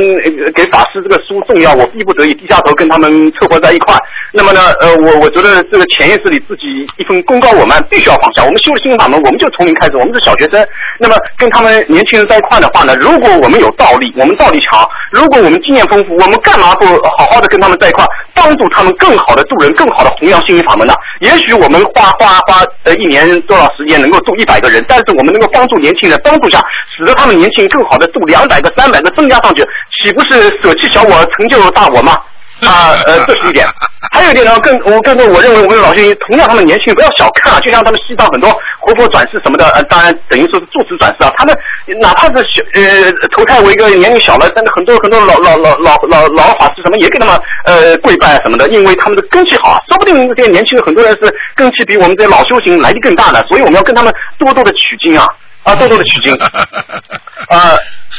[0.53, 3.97] 给法师这个书重要，我逼不得已低下头跟他们凑合在一块。
[4.31, 8.45] 那么呢，呃，我我觉得这个潜意识里自己一份功高我慢，必须要放下。
[8.45, 10.63] 我们修了心灵法门，我们就从零开始，我们是小学生。
[10.99, 16.85] 那么跟他们年轻人在一块的话呢，如果我们有道理，我们道理强；如果我们经验丰富，我们干嘛不
[17.17, 20.93] 好好的跟他们在一块，帮助他们更好的度人，更好的弘扬心灵法门呢？
[21.21, 26.63] 也许我们花花花呃一年多少时间能够度一百个人，但是我们能够帮助年轻人，帮助下，
[26.97, 29.63] 使得他们年轻人更好的度两百个、三百个增加上去，
[30.01, 32.13] 岂不是舍弃小我，成就大我吗？
[32.61, 33.67] 啊，呃，这是一点。
[34.11, 38.49] 还有一点呢，更我更多，我认为我们老学员同样他们年轻人不要小看啊，就像他们西藏很多
[38.83, 41.55] 活佛转世什么的，呃，当然等于说是住持转世啊，他们
[42.01, 55.25] 哪怕是小呃投胎为一个年龄小了，但是很多很多老老老老老老法师什么也给他们呃跪拜什么的，因为他们的根气好，说不定这些年轻人很多人是根气比我们这些老修行来的更大的，所以我们要跟他们多多的取经啊。
[55.63, 56.33] 啊，多多的取经，
[57.49, 57.75] 啊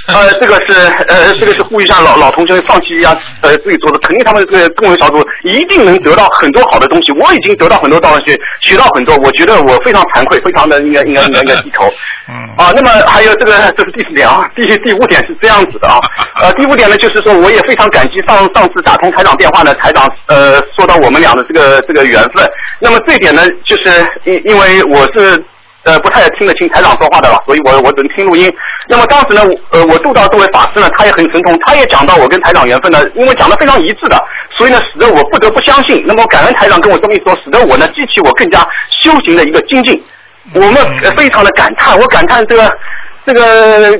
[0.08, 0.74] 呃，这个是
[1.08, 7.12] 呃，这个是呼吁一下老老同学放弃一下呃自己做的，肯定他们这个共人小组一定能得到很多好的东西。
[7.12, 11.84] 我已经得到很多东西，学到很多，我觉得我非常惭愧，非常的应该应该应该应该低头。
[12.28, 15.98] 嗯啊，那么还有这个这是第四点啊，第第五点是这样子的啊，
[16.42, 22.46] 呃，第五点呢就是说我也非常感激上上次打通台长电话呢，台长呃说到我们俩的这个这个缘分。
[22.80, 23.90] 那么这一点呢，就是
[24.24, 25.42] 因因为我是。
[25.84, 28.52] 呃，不太听得清台长说话的了，所以我我只能听录音。
[28.88, 34.18] 那么当时呢，呃，我度到这位法师呢，他也很神通，他也讲到我跟台长缘分呢，因为讲的非常一致的，
[34.54, 36.02] 所以呢，使得我不得不相信。
[36.06, 38.60] 那么感恩台长跟我这么一说，使得我呢激起我更加
[39.02, 40.02] 修行的一个精进。
[40.54, 42.70] 我们呃非常的感叹，我感叹这个
[43.26, 43.90] 这个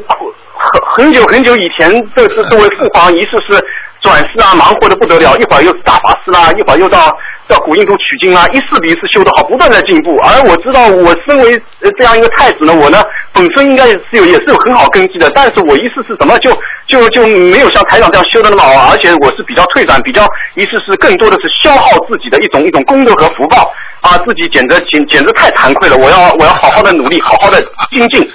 [0.57, 3.59] 很很久很久以前，这是作为父皇仪式是
[4.05, 7.09] 转世啊，忙活的不得了，一会儿又是大法师啦，一会儿又到
[7.49, 10.19] 到古印度取经啦，一次比一次修得好，不断在进步。
[10.19, 11.61] 而我知道，我身为
[11.99, 13.03] 这样一个太子呢，我呢
[13.33, 28.31] 本身应该是有也是有很好根基的，但是我一次次怎么就就就没有像台长这样修的那么好，而且我是比较退转，比较一次次更多的是消耗自己的一种一种功德和福报啊，自己简直简简直太惭愧了，我要我要好好的努力，好好的精进。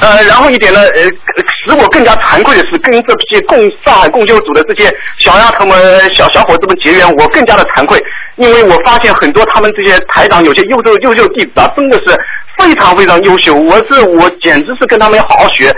[0.00, 1.02] 呃，然后一点呢，呃，
[1.64, 8.00] 使我更加惭愧的是，跟这些共上海共修组的这些小丫头们、小小伙子们结缘，我更加的惭愧，
[8.36, 12.16] 因为我发现很多他们这些台长有些优秀优秀弟子啊，真的是
[12.56, 15.74] 非常非常优秀，我是我简直是跟他们要好好学。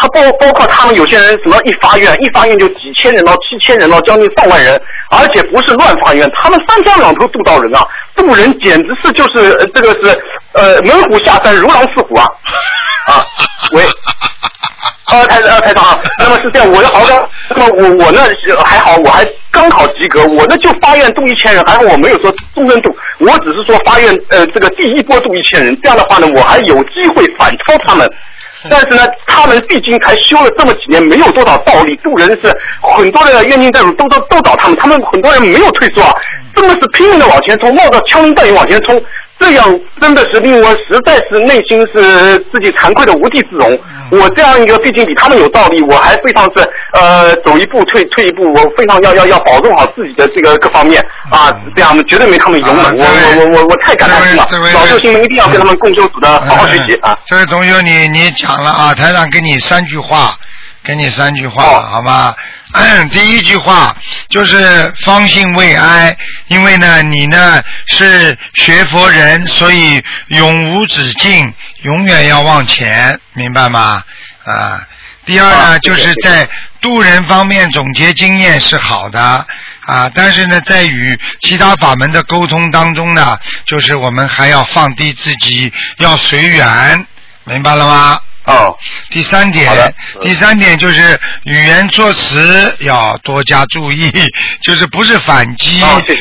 [0.00, 4.80] 他包包括他们有些人什么一发愿，一发愿就几千人到七千人到将近上万人，
[5.10, 7.84] 而且不是乱发愿，他们三天两头度到人啊，
[8.14, 10.16] 渡人简直是就是呃这个是
[10.52, 12.26] 呃猛虎下山如狼似虎啊
[13.06, 13.24] 啊
[13.72, 13.82] 喂。
[15.10, 17.26] 呃，台呃台长啊，那么是这样，我的好像，
[17.56, 18.20] 那么我我呢
[18.62, 28.06] 还好，我还刚好及格，我呢就发愿度一千人，还好我没有说终身度，我只是说发愿呃这个第一波度一千人，这样的话呢，我还有机会反超他们。
[28.68, 36.12] 但是呢，他们毕竟才修了这么几年，没有多少道理，渡人是很多的冤亲债主都都都找他们，他们很多人没有退缩啊，
[36.58, 39.00] 真的是拼命的往前冲，冒着枪林弹雨往前冲，
[39.38, 43.78] 这样真的是令我实在是内心是自己惭愧的无地自容。
[44.10, 51.00] 我这样一个毕竟比他们有道理，我还非常是呃走一步退退一步，我非常要要要保重好自己的这个各方面
[51.30, 52.96] 啊，这样绝对没他们勇猛。
[52.96, 57.16] 我我我我我太感叹心了，老寿星们一定要跟他们共修组的好好学习啊。
[57.26, 60.34] 这位同学，你你讲了啊，台长给你三句话，
[60.82, 62.34] 给你三句话，哦好吗？
[63.10, 63.96] 第一句话
[64.28, 66.16] 就是方兴未艾，
[66.48, 71.52] 因为呢，你呢是学佛人，所以永无止境，
[71.82, 74.02] 永远要往前，明白吗？
[74.44, 74.86] 啊。
[75.24, 76.48] 第二呢，啊就是在
[76.80, 79.46] 渡人方面总结经验是好的
[79.84, 87.06] 啊，但是呢，在与其他法门的沟通当中呢，就是我们还要放低自己，要随缘，
[87.44, 88.20] 明白了吗？
[88.48, 88.74] 哦，
[89.10, 94.10] 第三点第三点就是语言措辞要多加注意，
[94.62, 95.80] 就是不是反击，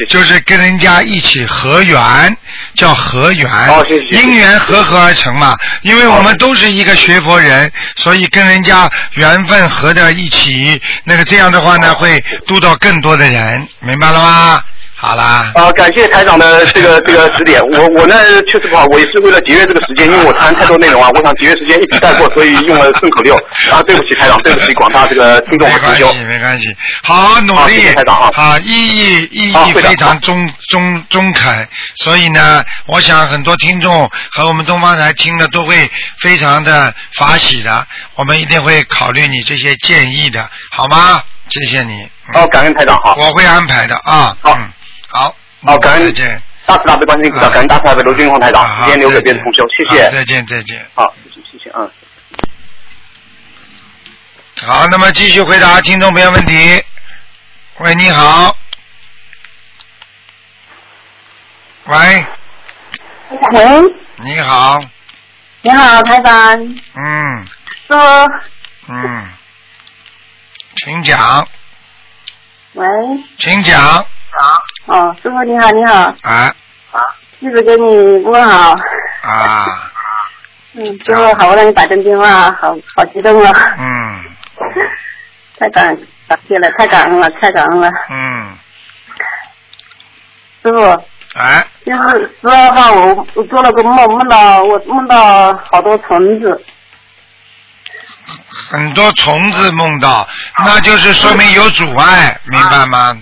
[0.10, 2.38] 就是跟人家一起合缘，
[2.76, 5.56] 叫合缘，哦谢谢因缘合合而成嘛。
[5.82, 14.60] 因为我们都是一个学佛人，所以跟人家缘分合在一起，那个这样的话呢，会度到更多的人，明白了吗？
[15.00, 15.52] 好啦。
[15.56, 17.62] 啊，感谢台长的这个 这个指点。
[17.62, 18.16] 我我呢
[18.48, 23.36] 确实不好，我也是为了节约这个时间，因为我谈太多内容啊，我想节约时间一笔带过，所以用了顺口溜。
[23.72, 26.06] 啊，对不起台长，对不起广大这个听众没和同修。
[26.08, 26.68] 关系，没关系，
[27.04, 27.60] 好努力。
[27.60, 28.30] 好谢谢台长啊。
[28.34, 31.68] 好意义意义非常中中中肯，
[31.98, 35.90] 所以呢，我想很多听众和我们东方台听的都会
[36.22, 37.86] 非常的法喜的，
[38.16, 41.22] 我们一定会考虑你这些建议的，好吗？
[41.50, 42.34] 谢谢你，嗯。
[42.34, 44.58] 好，感恩台长，好，我会安排的啊，好。
[44.60, 44.70] 嗯，
[45.18, 50.12] 好，好感恩再见，大慈大悲观世音菩萨，感恩大慈大悲卢军宏台长，啊好时间留给别的同修，谢好谢。
[50.12, 50.88] 再见再见。
[50.94, 51.92] 好，谢谢谢谢，嗯。
[54.68, 56.84] 好，那么继续回答听众朋友问题。
[57.80, 58.56] 喂，你好。
[61.86, 62.26] 喂，
[63.30, 63.82] 喂，
[64.18, 64.80] 你好，
[65.62, 67.46] 你好，台长，嗯。
[67.88, 67.96] 师傅，
[68.90, 69.28] 嗯，
[70.76, 71.48] 请讲，
[72.74, 72.86] 喂，
[73.40, 74.06] 请讲，
[74.88, 76.54] 哦，师傅你好，你好，啊。
[77.40, 78.72] 一直给你问好，
[79.22, 79.66] 啊，
[80.74, 84.24] 嗯，师傅好不容易打通电话，好好激动啊，嗯。
[85.60, 85.96] 太感
[86.28, 88.58] 感谢了，太感恩了，太感恩了，嗯，
[90.64, 91.04] 师傅，
[91.40, 96.66] 哎，就是十二号我我做了个梦，梦到我梦到好多虫子，
[98.72, 100.28] 很多虫子梦到，
[100.64, 103.18] 那就是说明有阻碍，明白吗？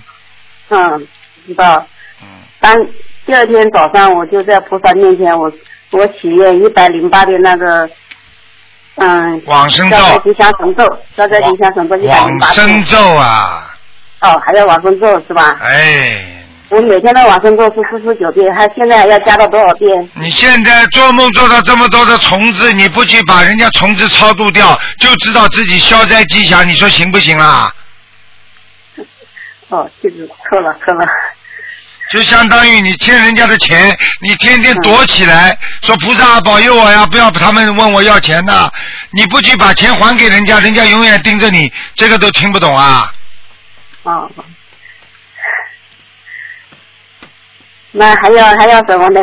[0.69, 1.07] 嗯，
[1.47, 1.85] 知道，
[2.21, 2.27] 嗯
[2.59, 2.75] 当
[3.25, 5.51] 第二天早上我就在菩萨面前，我
[5.91, 7.89] 我许愿一百零八遍那个，
[8.95, 10.83] 嗯，往生咒吉祥神咒，
[11.15, 12.69] 消灾吉祥神咒一百零往八遍。
[12.69, 13.75] 生咒啊，
[14.21, 15.57] 哦，还要往生咒是吧？
[15.61, 16.23] 哎，
[16.69, 20.09] 我每天的往生咒是四十九遍，还现在要加到多少遍？
[20.13, 27.71] 你现在做梦做到这么多的虫子，你不去把人家虫子超度掉，就知道自己消灾吉祥，你说行不行啊？
[29.69, 31.05] 哦，记住错了错了。
[32.11, 38.71] 就相当于你欠人家的钱，你天天躲起来，说菩萨保佑我呀，不要他们问我要钱呐。
[39.11, 43.13] 你不去把钱还给人家，人家永远盯着你，这个都听不懂啊。
[44.03, 44.29] 哦。
[47.91, 49.21] 那还要还要什么呢？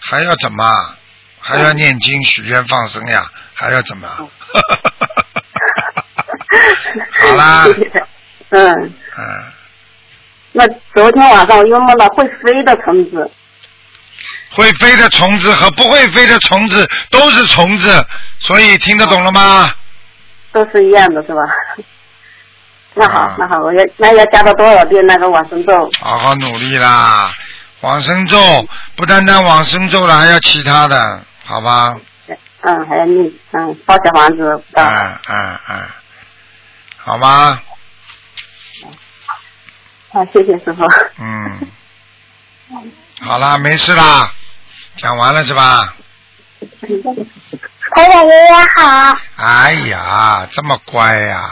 [0.00, 0.94] 还要怎么？
[1.40, 3.26] 还要念经、许愿、放生呀？
[3.54, 4.08] 还要怎么？
[7.20, 7.64] 好啦，
[8.50, 9.52] 嗯，嗯，
[10.56, 13.28] 那昨天晚上我又梦到会飞的虫子。
[14.52, 18.06] 会飞的虫子和不会飞的虫子都是虫子，
[18.38, 19.68] 所以听得懂了吗？
[20.52, 21.40] 都是一样的，是吧？
[22.94, 25.90] 那好，啊那好，我要那要加到多少遍那个往生咒？
[26.00, 27.32] 好好努力啦！
[27.80, 28.38] 往生咒
[28.94, 31.92] 不单单往生咒了，还要其他的，好吧？
[32.60, 34.86] 嗯，还要念，嗯，包小房子，嗯
[35.28, 35.82] 嗯嗯，
[36.98, 37.60] 好吗？
[40.14, 40.84] 好，谢谢师傅。
[41.18, 41.66] 嗯，
[43.20, 44.32] 好啦，没事啦，
[44.94, 45.92] 讲完了是吧？
[47.96, 49.18] 台长爷爷好。
[49.34, 51.50] 哎呀，这么乖呀、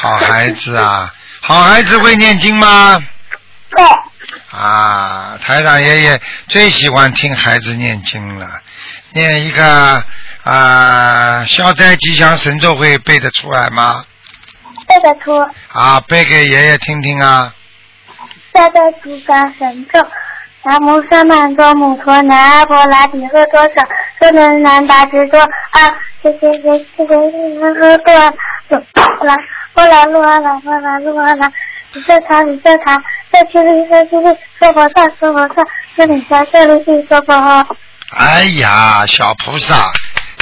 [0.00, 1.12] 好孩子啊！
[1.40, 3.02] 好孩子会念经吗？
[3.72, 3.84] 会。
[4.56, 8.48] 啊，台长爷爷最喜欢听孩子念经了，
[9.10, 10.04] 念一个
[10.44, 14.04] 啊消灾吉祥神咒会背得出来吗？
[14.86, 15.36] 背得出
[15.72, 17.52] 啊，背给爷爷听听啊！
[18.52, 20.00] 消灾吉祥神咒。
[20.64, 23.88] 南无萨满多摩陀南阿婆拉提诃多少
[24.20, 25.80] 说能南大智多啊，
[26.22, 28.14] 谢谢谢谢谢谢呵多
[29.26, 29.36] 啦，
[29.74, 31.52] 波啦噜啊啦波啦噜啊啦，
[31.94, 32.94] 李色塔李色塔，
[33.32, 35.54] 色七里色七里，娑婆萨娑婆萨，
[35.96, 37.66] 这里下这里去娑婆诃。
[38.16, 39.90] 哎呀，小菩萨，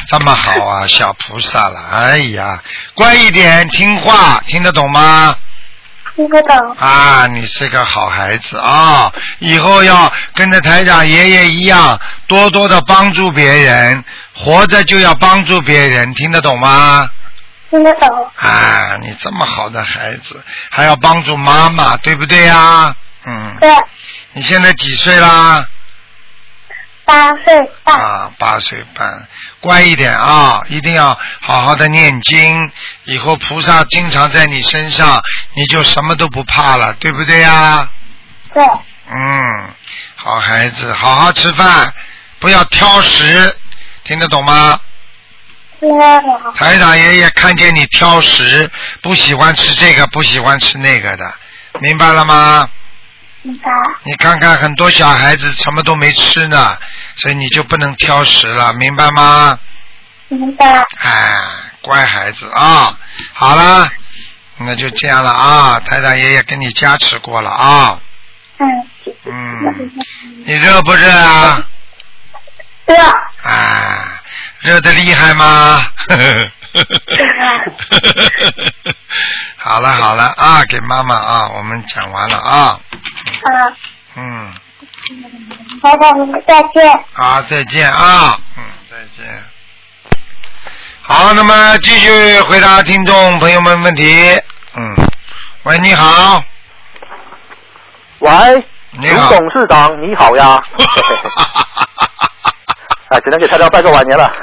[0.07, 1.81] 这么好啊，小菩萨了！
[1.91, 2.63] 哎呀，
[2.95, 5.35] 乖一点，听话，听得懂吗？
[6.21, 6.77] 听不懂。
[6.77, 9.11] 啊，你是个好孩子啊！
[9.39, 14.05] 以后要跟着台长爷爷一样，多多的帮助别人，
[14.35, 17.09] 活着就要帮助别人，听得懂吗？
[17.71, 18.31] 听得懂。
[18.37, 22.95] 啊，你这么好的孩子，还要帮助妈妈，对不对呀？
[23.25, 23.57] 嗯。
[23.59, 23.75] 对。
[24.33, 25.65] 你现在几岁啦？
[27.07, 27.99] 八岁半。
[27.99, 29.27] 啊，八岁半，
[29.61, 30.61] 乖一点啊！
[30.69, 32.71] 一定要好好的念经，
[33.05, 35.23] 以后菩萨经常在你身上，
[35.55, 37.89] 你就什么都不怕了，对不对呀？
[38.55, 38.65] 对。
[39.13, 39.75] 嗯，
[40.15, 41.93] 好孩子，好好吃饭，
[42.39, 43.57] 不要挑食，
[44.05, 44.81] 听得懂吗？
[45.79, 46.55] 听得懂。
[46.55, 48.71] 台长爷爷看见你挑食，
[49.03, 51.35] 不喜欢吃这个，不喜欢吃那个的，
[51.81, 52.69] 明白了吗？
[53.43, 53.71] 明白。
[54.03, 56.77] 你看看很多小孩子什么都没吃呢，
[57.17, 59.59] 所以你就不能挑食了，明白吗？
[60.29, 60.85] 明白。
[60.99, 61.39] 哎，
[61.81, 62.97] 乖孩子啊！
[63.33, 63.91] 好了，
[64.59, 65.81] 那就这样了啊！
[65.81, 67.99] 太太爷爷给你加持过了啊。
[68.59, 68.67] 嗯。
[69.25, 69.91] 嗯。
[70.45, 71.65] 你热不热啊？
[72.87, 72.97] 热。
[73.43, 74.21] 啊，
[74.61, 75.83] 热的厉害吗？
[79.57, 82.69] 好了好了啊，给妈妈啊，我们讲完了啊。
[82.69, 82.81] 好。
[84.17, 84.53] 嗯，
[85.83, 87.05] 台长，再见。
[87.13, 89.45] 好，再见啊，嗯，再见。
[91.03, 94.41] 好，那么继续回答听众朋友们问题。
[94.77, 94.95] 嗯，
[95.65, 96.43] 喂，你好，
[98.21, 98.31] 喂，
[98.93, 100.63] 你好董事长，你好呀！
[103.11, 104.33] 哎，只能给台长拜个晚年了。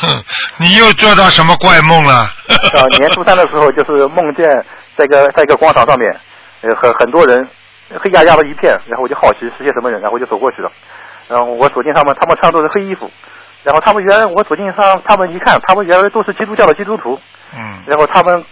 [0.00, 0.24] 哼，
[0.58, 2.28] 你又做到什么怪梦了？
[2.74, 4.48] 呃，年初三的时候，就是梦见
[4.96, 6.10] 在一个在一个广场上面，
[6.62, 7.48] 呃，很很多人
[8.00, 10.70] 黑压压的一片，然后我就好奇是些什么人，然后我就走过去了。
[11.28, 13.10] 然后我走进他们，他们穿的都是黑衣服，
[13.62, 17.20] 然后他们原来我走进上，他们一看，他们原来都是基督教的基督徒，
[17.54, 18.42] 嗯，然后他们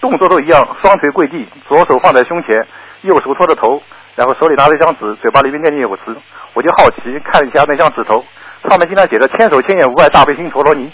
[0.00, 2.66] 动作都一样，双腿跪地，左手放在胸前，
[3.02, 3.82] 右手托着头，
[4.16, 6.14] 然后手里拿着一张纸，嘴巴里面念念有词。
[6.52, 8.24] 我就好奇看一下那张纸头，
[8.68, 10.90] 上面经常写着“千手千眼无碍大悲心陀罗尼”，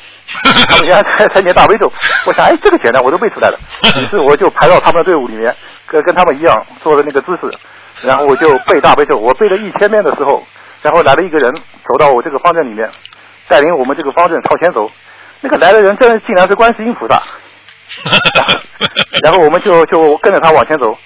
[0.68, 1.92] 他们原来才才念大悲咒。
[2.24, 3.58] 我想，哎，这个简单，我都背出来了。
[4.00, 5.54] 于是我就排到他们的队伍里面，
[5.86, 7.52] 跟跟他们一样做的那个姿势，
[8.06, 9.16] 然后我就背大悲咒。
[9.16, 10.42] 我背了一千遍的时候，
[10.82, 11.52] 然后来了一个人
[11.88, 12.88] 走到我这个方阵里面，
[13.48, 14.90] 带领我们这个方阵朝前走。
[15.40, 17.20] 那个来的人真竟然是观世音菩萨。
[19.22, 20.96] 然后我们就就跟着他往前走，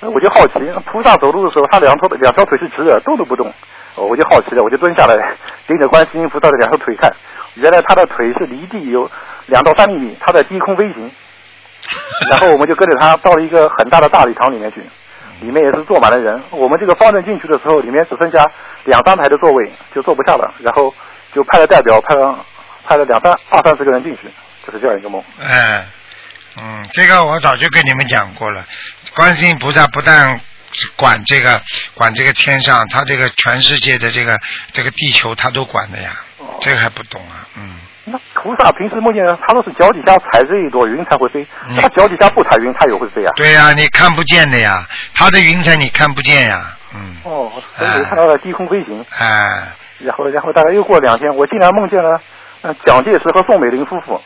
[0.00, 0.54] 我就好奇，
[0.90, 3.52] 菩萨走路的时候，他两条两条腿是直的，动都不动。
[3.96, 5.36] 呃我就好奇了，我就蹲下来
[5.66, 7.12] 盯着观世音菩萨的两条腿看，
[7.54, 9.10] 原来他的腿是离地有
[9.46, 11.10] 两到三厘米，他在低空飞行。
[12.30, 14.80] 然后我们就跟着他到了一个很大的大礼堂里面去，
[15.40, 16.42] 里面也是坐满了人。
[16.50, 18.44] 我们这个方阵进去的时候，里面只剩下
[18.84, 20.52] 两三排的座位，就坐不下了。
[20.60, 20.92] 然后
[21.32, 22.44] 就派了代表，派了
[22.84, 24.22] 派了两三二三十个人进去，
[24.66, 25.22] 就是这样一个梦。
[25.40, 25.86] 哎，
[26.56, 28.64] 嗯，这个我早就跟你们讲过了。
[29.14, 30.40] 观世音菩萨不但
[30.96, 31.60] 管这个
[31.94, 34.38] 管这个天上，他这个全世界的这个
[34.72, 36.10] 这个地球他都管的呀，
[36.60, 37.46] 这个还不懂啊？
[37.56, 43.32] 嗯，那菩萨平时梦见他都是脚底下踩着一朵云才会飞，嗯他脚底下不踩云，他也会飞啊。
[43.36, 52.20] 对呀、你看不见的呀，他的云彩你看不见呀，嗯，哦，所以我看到了低空飞行，哎，然后然后大概又过两天，我竟然梦见了
[52.62, 54.20] 呃蒋介石和宋美龄夫妇。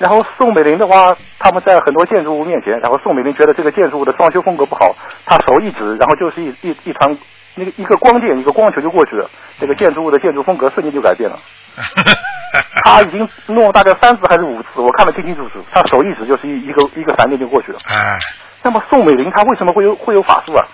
[0.00, 4.96] 然后宋美龄的话，他们在很多建筑物面前，然后宋美龄觉得这个建筑物的装修风格不好，
[5.26, 7.18] 她手一指，然后就是一一一团
[7.54, 9.28] 那个一个光电一个光球就过去了，
[9.60, 11.38] 这个建筑物的建筑风格瞬间就改变了。
[12.82, 15.62] 他已经弄了大概三次还是五次，我看得清清楚楚。
[15.70, 17.78] 他手一指就是一一个一个闪电就过去了。
[17.84, 18.18] 哎，
[18.62, 20.64] 那么宋美龄她为什么会有会有法术啊？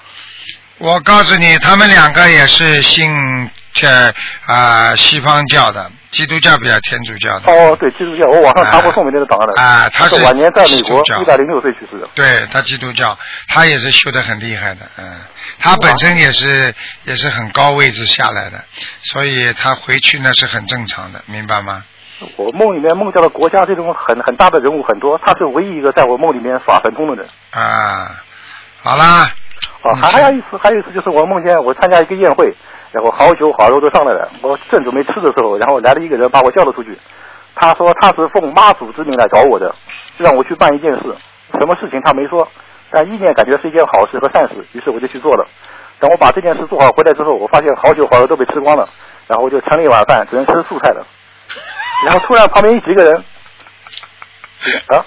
[0.79, 3.11] 我告诉你，他们两个也是信
[3.73, 3.89] 这
[4.47, 7.53] 啊、西方教的，基督教比较天主教的。
[7.53, 9.55] 哦，对，基督教，我网上查过宋美龄的档案了。
[9.61, 12.09] 啊他是是晚年在美国，一百零六岁去世的。
[12.15, 13.17] 对他基督教，
[13.49, 15.05] 他也是修得很厉害的，嗯，
[15.59, 18.59] 他本身也是也是很高位置下来的，
[19.03, 21.85] 所以他回去那是很正常的，明白吗？
[22.37, 27.29] 我梦里面梦到的国家这种很很大的人物很多，他是唯一一个在我梦里面耍神通的人。
[27.51, 28.23] 啊，
[28.83, 29.31] 好啦，
[29.83, 32.55] 哦，还还有一次，还有一次就是我梦见我参加一个宴会，
[32.93, 36.99] 然后好酒好肉都上来了，我正准备吃的时候，然后来了一个人把我叫了出去，
[37.55, 39.75] 他说他是奉妈祖之名来找我的，
[40.19, 41.03] 让我去办一件事，
[41.59, 42.47] 什么事情他没说，
[42.91, 45.47] 但意念感觉是一件好事和善事，于是我就去做了。
[45.99, 48.89] 等我把这件事做好回来之后，我发现好酒好肉都被吃光了，
[49.27, 51.07] 然后我就盛了一碗饭，只能吃素菜了。
[52.05, 53.17] 然后突然旁边几个人，
[54.89, 55.01] 啊，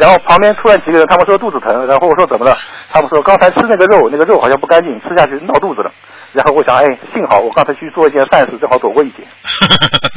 [0.00, 2.56] 然后旁边突然几个人，他们说肚子疼，然后我说怎么了？
[2.90, 5.92] 他们说刚才吃那个肉，那个肉好像不干净，吃下去闹肚子了。
[6.34, 9.18] 然后我想，哎，幸好我刚才去做一件善事，正好躲过一劫。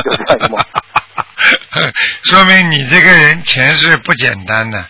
[0.04, 0.60] 就这样一个梦。
[2.24, 4.84] 说明你这个人前世不简单的，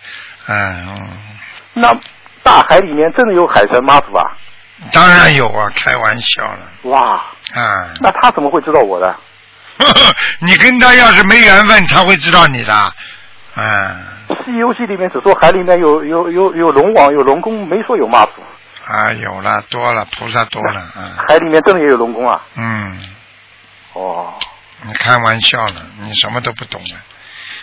[0.47, 1.09] 嗯，嗯
[1.73, 1.95] 那
[2.41, 4.23] 大海里面真的有海神妈祖啊？
[4.93, 7.15] 当然有啊，开玩笑了，哇，
[7.53, 9.15] 啊，那他怎么会知道我的？
[10.39, 12.93] 你跟他要是没缘分，他会知道你的，
[13.57, 13.63] 嗯，
[14.45, 18.31] 《西游记》里面只说海里面有有有有龙王有龙宫，没说有妈祖。
[18.87, 22.41] 啊，有了多了，菩萨多了，啊海里面真的也有龙宫啊？
[22.55, 22.97] 嗯，
[23.93, 24.33] 哦，
[24.83, 26.95] 你开玩笑了，你什么都不懂的，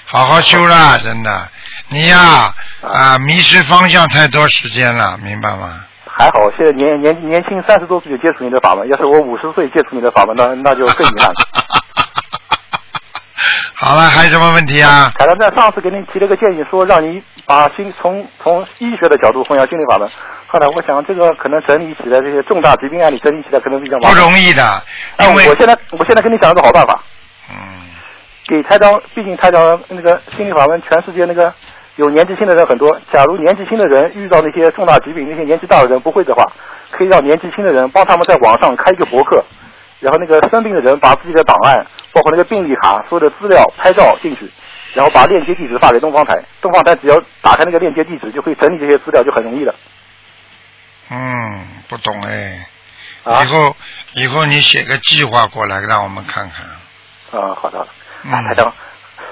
[0.05, 1.49] 好好修啦，真的，
[1.89, 5.85] 你呀啊迷失方向太多时间了，明白吗？
[6.07, 11.35] 还好，现在年年年轻三十多岁就接触你的法门，要是我五十岁接触你的法门，那那就更遗憾了。
[13.77, 15.11] 好了，还有什么问题啊？
[15.19, 20.09] 凯长在上次给您提了个建议，说让你把心从从医学的角度弘扬心理法门。
[20.47, 24.15] 后来我想，这个可能整理起来这些重大疾病案例整理起来可能比较麻不。
[24.15, 24.63] 容易的，
[25.17, 27.03] 哎，因为我现在我现在跟你讲一个好办法，
[27.51, 27.57] 嗯，
[28.47, 31.53] 给台长，毕竟台长那个心理法门，全世界那个
[31.97, 32.97] 有年纪轻的人很多。
[33.13, 36.47] 假如年纪轻的人遇到那些重大疾病，那些年纪大的人不会的话，
[36.93, 39.45] 可以让年纪轻的人帮他们在网上开一个博客，
[40.05, 44.51] 然后那个生病的人把自己的档案，包括那个病历卡、所有的资料拍照进去，
[44.93, 49.75] 然后把链接地址发给东方台，东方台只要打开那个链接地址，就可以整理这些资料，就很容易了。
[51.11, 52.69] 嗯，不懂哎，
[53.25, 53.77] 啊以后
[54.17, 57.41] 以后你写个计划过来让我们看看。
[57.41, 57.87] 啊，好的。
[58.25, 58.73] 嗯哎，台长，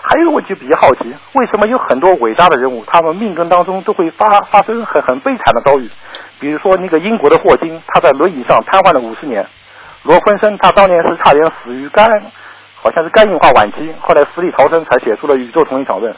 [0.03, 1.01] 还有一个问题比较好奇，
[1.33, 5.91] 为什么有很多伟大的人物，他们命根当中都会发发生很很悲惨的遭遇？
[6.41, 9.45] 比如说那个英国的霍金，他在轮椅上瘫痪了五十年；
[10.03, 12.11] 罗坤生，他当年是差点死于肝，
[12.75, 16.13] 好像是肝硬化晚期，后来死里逃生，才写出了《宇宙同一场论》。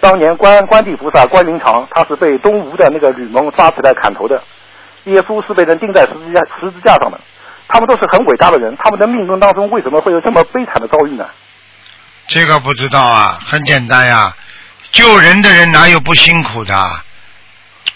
[0.00, 4.42] 当年关关帝菩萨关云长，他是被东吴的那个吕蒙抓起来砍头的，
[5.04, 7.20] 耶稣是被人钉在十字架十字架上的。
[7.68, 11.24] 他们都是很伟大的人，他们的命运当中为什么会有这么悲惨的遭遇呢？
[12.26, 14.34] 这个不知道啊，很简单呀，
[14.90, 16.74] 救人的人哪有不辛苦的？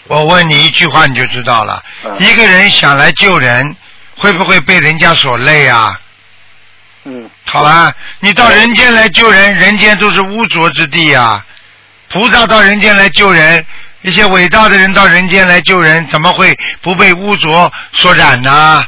[0.07, 1.81] 我问你一句话你就知道了。
[2.05, 3.75] 嗯一个人想来救人，
[4.17, 5.99] 会不会被人家所累啊？
[7.03, 11.45] 嗯，好了，你到人间来救人，人间都是污浊之地啊。
[12.09, 13.63] 菩萨到人间来救人，
[14.01, 18.83] 一些伟大的人到人间来救人，怎么会不被污浊所染呢？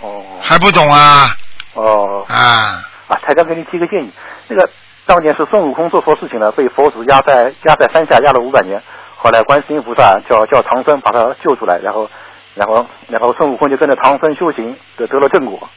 [0.00, 1.34] 哦还不懂啊？
[1.72, 4.10] 哦啊，啊，台长给你提个建议，
[4.48, 4.68] 那个
[5.06, 8.82] 当年是孙悟空做错事情了，被佛祖压在压在山下压了五百年，
[9.16, 12.10] 后来观世音菩萨叫叫唐僧把他救出来，然后
[12.54, 15.68] 然后然后孙悟空就跟着唐僧修行，得得了正果。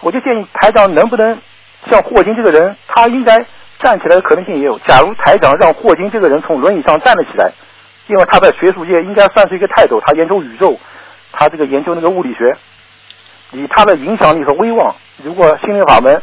[0.00, 1.38] 我就建议台长能不能
[1.90, 3.36] 像霍金这个人，他应该
[3.78, 4.78] 站起来的可能性也有。
[4.86, 7.50] 假如台长让霍金这个人从轮椅上站了起来，
[8.06, 10.78] 因为他在学术界应该算是一个泰斗，他研究宇宙，
[11.32, 12.56] 他这个研究那个物理学，
[13.52, 16.22] 以他的影响力和威望，如果心灵法门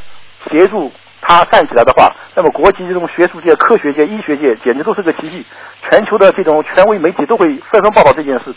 [0.49, 0.91] 协助
[1.21, 5.45] 他站起来的话，那么国际这种学术界、科学界、医学界简直都是个奇迹，
[5.89, 8.53] 全球的这种权威媒体都会纷纷报道这件事。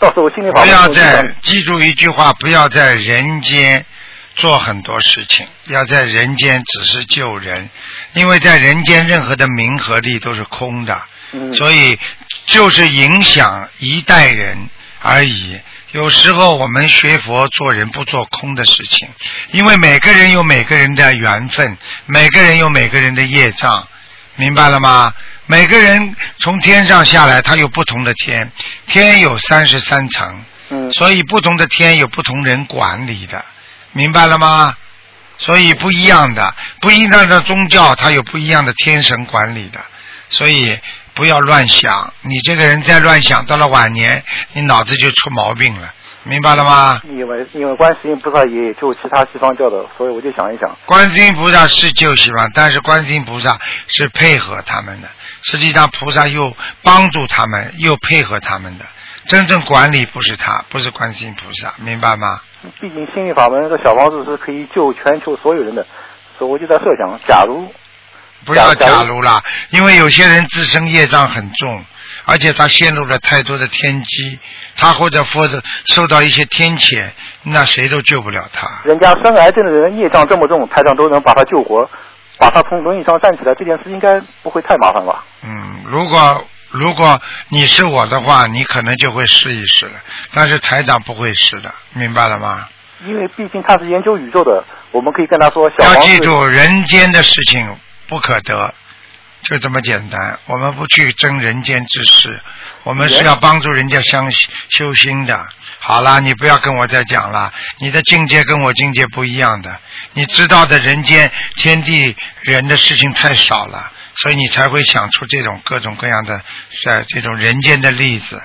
[0.00, 3.84] 到时候心灵法门不要在记住一句话，不要在人间
[4.34, 7.68] 做很多事情，要在人间只是救人，
[8.14, 11.98] 因为在人间任何的名和利都是空的，嗯所以
[12.46, 14.68] 就是影响一代人
[15.02, 15.60] 而已。
[15.92, 19.08] 有时候我们学佛做人不做空的事情，
[19.50, 21.76] 因为每个人有每个人的缘分，
[22.06, 23.86] 每个人有每个人的业障，
[24.36, 25.12] 明白了吗？
[25.50, 28.48] 每个人从天上下来，他有不同的天，
[28.86, 33.44] 天有三十三层，嗯所以不同的天有不同人管理的，
[33.90, 34.72] 明白了吗？
[35.38, 39.80] 所以不一样的，不一样的宗教，它有不一样的天神管理的，
[40.28, 40.78] 所以
[41.14, 42.14] 不要乱想。
[42.22, 44.22] 你这个人再乱想，到了晚年，
[44.52, 45.92] 你脑子就出毛病了。
[46.22, 47.00] 明白了吗？
[47.08, 55.08] 因为因为观世音菩萨也救其他西方教的，所以我就想一想，观世音菩萨是救西方，但是观世音菩萨是配合他们的，
[55.42, 58.84] 实际上菩萨又帮助他们，又配合他们的。
[59.26, 62.40] 真正管理不是他，不是观世音菩萨，明白吗？
[62.80, 65.86] 毕竟心灵法门的小房子是可以救全球所有人的，
[66.38, 67.72] 所以我就在设想，假如
[68.44, 71.84] 不要假如了，因为有些人自身业障很重，
[72.24, 74.38] 而且他陷入了太多的天机，
[74.76, 77.10] 他或者或者受到一些天谴，
[77.42, 78.66] 那谁都救不了他。
[78.84, 81.88] 人家生癌症的人业障这么重，台长都能把他救活，
[82.40, 85.22] 把他从轮椅上站起来，这件事应该不会太麻烦吧？
[85.44, 87.20] 嗯，如果如果
[87.50, 89.92] 你是我的话，你可能就会试一试了，
[90.32, 92.66] 但是台长不会试的，明白了吗？
[93.06, 97.76] 因为毕竟他是研究宇宙的，我们可以跟他说，小要记住，人间的事情
[98.06, 98.74] 不可得，
[99.42, 100.38] 就这么简单。
[100.46, 102.40] 我们不去争人间之事，
[102.84, 105.46] 我们是要帮助人家相修心的。
[105.82, 109.80] 好啦，你不要跟我再讲了，你的境界跟我境界不一样的，
[110.12, 116.40] 你知道的人间天地人的事情太少了，所以你才会想出这种各种各样的
[116.84, 118.40] 在这种人间的例子，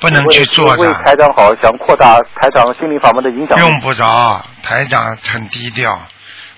[0.00, 0.94] 不能去做为的。
[0.94, 3.56] 台长好，想扩大台长心灵法门的影响。
[3.58, 6.06] 用不着，台长很低调，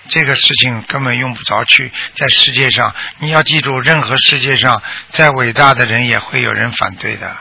[0.07, 2.93] 这个事情根本用不着去在世界上。
[3.19, 4.81] 你要记住，任何世界上
[5.11, 7.31] 再伟大的人也会有人反对的，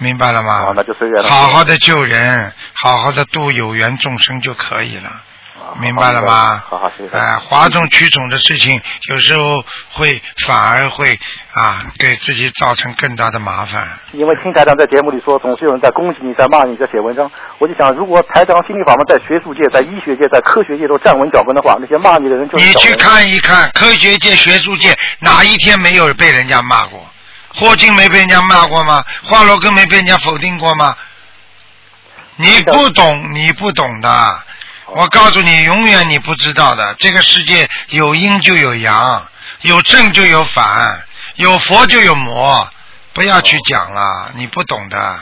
[0.00, 0.58] 明白了吗？
[0.66, 1.28] 好，那就随缘了。
[1.28, 5.10] 好好的救人，好好的度有缘众生就可以了。
[5.78, 6.60] 明白了吗？
[6.66, 7.16] 好好，谢谢。
[7.16, 8.80] 哎、哗众取宠的事情，
[9.10, 11.16] 有时候会反而会
[11.52, 13.86] 啊，给自己造成更大的麻烦。
[14.12, 17.30] 因为听台长在节目里说，总是有人在攻击你，在骂你，在写文章。
[17.58, 27.06] 我就想，如果台长心理法门在学术界、在医学界、在科学界都站稳脚跟的话，那些骂你的人就是你去看一看，科学界、学术界哪一天没有被人家骂过？
[27.54, 29.04] 霍金没被人家骂过吗？
[29.24, 30.96] 华罗庚没被人家否定过吗？
[32.36, 34.42] 你不懂，你不懂的。
[34.86, 36.94] 我告诉你，永远你不知道的。
[36.94, 39.26] 这个世界有阴就有阳，
[39.60, 41.02] 有正就有反，
[41.36, 42.68] 有佛就有魔。
[43.12, 45.20] 不要去讲了，你不懂的，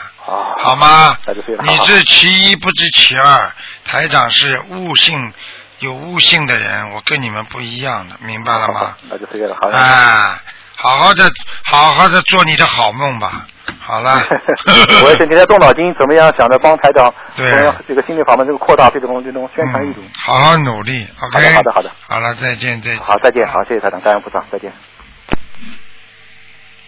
[0.61, 1.17] 好吗？
[1.63, 3.51] 你是其一不知其二。
[3.83, 5.33] 台长是悟性
[5.79, 8.95] 有悟性的人，我跟你们不一样的，明白了吗？
[9.09, 9.57] 那就随缘了。
[9.59, 9.75] 好的。
[9.75, 10.39] 啊，
[10.81, 11.29] 好好的，
[11.63, 13.45] 好好的做你的好梦吧。
[13.81, 14.21] 好了，
[15.03, 17.49] 我也是你在动脑筋，怎么样想着帮台长， 对
[17.87, 20.01] 这个心理法门这个扩大这种这种宣传力度。
[20.15, 21.53] 好好努力，OK。
[21.53, 21.91] 好的，好的，好的。
[22.07, 22.99] 好了，再见，再见。
[22.99, 24.71] 好，再见，好，谢谢台长，感恩菩萨，再见。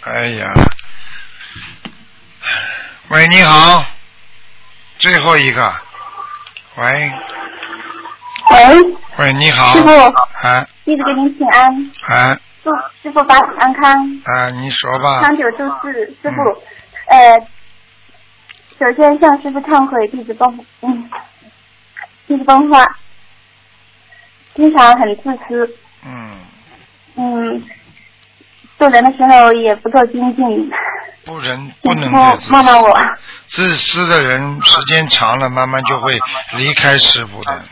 [0.04, 0.54] 哎呀，
[3.10, 3.84] 喂，你好，
[4.98, 5.74] 最后一个，
[6.78, 7.12] 喂，
[8.52, 8.76] 喂，
[9.18, 12.70] 喂，你好，师傅，啊弟子给您请安，啊祝
[13.02, 16.14] 师傅法体安康，啊，你说吧，长久住世。
[16.22, 16.42] 师傅，
[17.08, 17.40] 呃，
[18.80, 21.10] 首先向师傅忏悔，弟子崩，嗯，
[22.28, 22.88] 弟子崩坏，
[24.54, 26.40] 经常很自私，嗯，
[27.16, 27.64] 嗯，
[28.78, 30.72] 做人的时候也不够精进，
[31.26, 32.96] 不能不能骂骂我。
[33.48, 36.14] 自私的人时间长了，慢慢就会
[36.58, 37.64] 离开师傅的。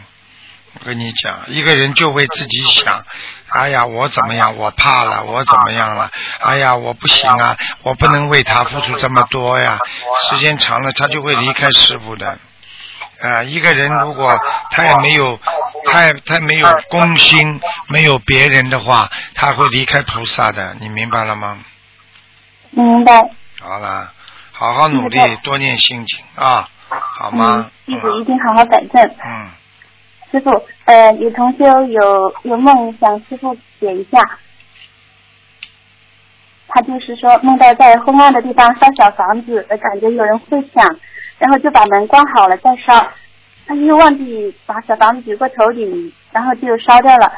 [0.74, 3.04] 我跟你讲，一个人就为自己想，
[3.50, 4.56] 哎呀，我怎么样？
[4.56, 6.10] 我怕了，我怎么样了？
[6.42, 9.80] 哎呀，我不行啊，我不能为他付出这么多呀。
[10.30, 12.38] 时间长了，他就会离开师傅的。
[13.22, 14.40] 啊、一个人如果
[14.72, 15.38] 他也没有
[15.86, 17.60] 太太没有公心，
[17.90, 20.76] 没有别人的话，他会离开菩萨的。
[20.80, 21.60] 你明白了吗？
[22.70, 23.30] 明白。
[23.60, 24.14] 好了，
[24.54, 27.70] 好好努力，多念心经啊，好吗？
[27.88, 29.04] 嗯，弟子一定好好改正。
[29.26, 29.50] 嗯，
[30.32, 30.50] 师傅，
[30.86, 34.20] 呃，有同修有有梦想师傅解一下。
[36.68, 40.86] 他就是说梦到在昏暗的地方烧小房子，感觉有人会响，
[41.40, 43.12] 然后就把门关好了再烧，
[43.66, 47.32] 他又忘记把小房子举过头顶，然后就烧掉了，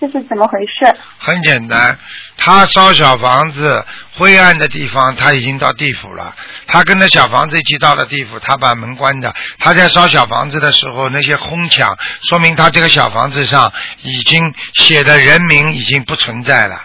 [0.00, 0.94] 这是怎么回事？
[1.18, 1.96] 很简单，
[2.36, 3.84] 他烧小房子，
[4.16, 6.34] 灰暗的地方他已经到地府了。
[6.66, 9.32] 他跟着小房子一起到了地府，他把门关着。
[9.58, 13.72] 他在烧小房子的时候，那些哄抢，说明他这个小房子上
[14.02, 14.42] 已经
[14.74, 16.76] 写的人名已经不存在了，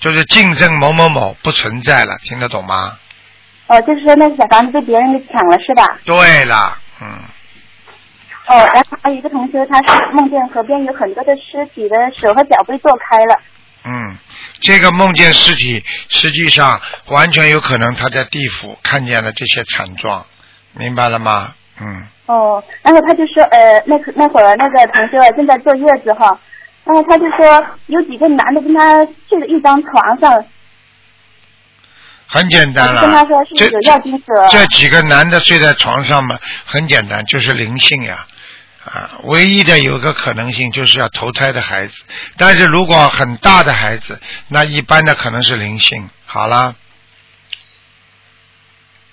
[0.00, 2.96] 就是竞争某某某不存在了，听得懂吗？
[3.66, 5.98] 哦，就是说那个小房子被别人给抢了是吧？
[6.04, 7.20] 对了，嗯，
[8.48, 13.38] 哦，然后还有一个同学，他是梦见河边有很多的尸体的手和脚被剁开了。
[13.84, 14.16] 嗯，
[14.60, 20.24] 这个梦见尸体，实际上完全有可能他在地府看见了这些惨状，
[20.72, 21.54] 明白了吗？
[21.80, 22.06] 嗯。
[22.26, 26.38] 哦，然后他就说，呃，那那会儿那个同学啊正在坐月子哈，
[26.84, 30.44] 然后他就说有几个男的跟他睡了一张床上，
[32.26, 33.02] 很简单了。
[33.02, 33.68] 我就跟他说是这。
[34.50, 38.14] 这几个男的睡在床上嘛，很简单，就是灵性呀。
[38.16, 38.26] 啊，
[39.24, 42.02] 唯一的有个可能性就是要投胎的孩子，
[42.36, 46.08] 但是如果很大的孩子，那一般的可能是灵性。
[46.26, 46.74] 好了，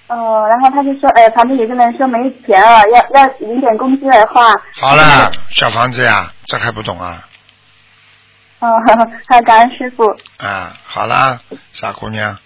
[0.08, 7.28] 哦，然后他就说，哎，旁边有个人说没钱了，要要领点工资的话，好了，小房子呀，这还不懂啊？
[8.60, 8.70] 哦，
[9.28, 10.06] 好，感恩师傅。
[10.38, 11.40] 啊，好啦，
[11.74, 12.38] 傻姑娘，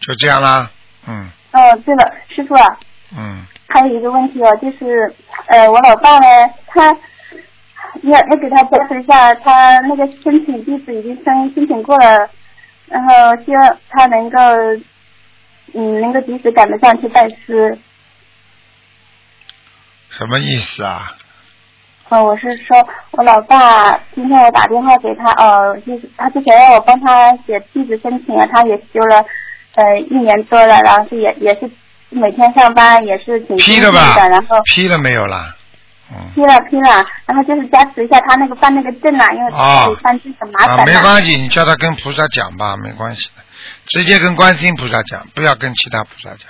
[0.00, 0.70] 就这样啦，
[1.06, 2.78] 嗯哦，对了，师傅啊，
[3.16, 5.12] 嗯，还有一个问题哦，就是
[5.46, 6.26] 呃，我老爸呢，
[6.66, 6.96] 他
[8.02, 12.28] 要要给他解释一下，他那个申请地址已经申申请过了，
[12.86, 14.38] 然后希望他能够
[15.74, 17.78] 嗯能够及时赶得上去拜师。
[20.10, 21.10] 什么意思啊？
[22.10, 29.24] 哦，我是说我老爸今天我打电话给他，哦，就是他之前让我帮他写地址申请啊，他也修了
[29.76, 31.68] 呃一年多了，然后是也也是
[32.14, 34.56] 每天上班也是挺批了吧辛苦的，然后？
[34.64, 35.54] 批了没有啦？
[36.34, 39.50] 批了批了，然后就是加持一下他那个办那个证啊，因为
[40.02, 40.84] 办证很麻啊，烦嘛。
[40.84, 43.42] 没关系，你叫他跟菩萨讲吧，没关系的，
[43.86, 46.40] 直接跟观世音菩萨讲，不要跟其他菩萨讲，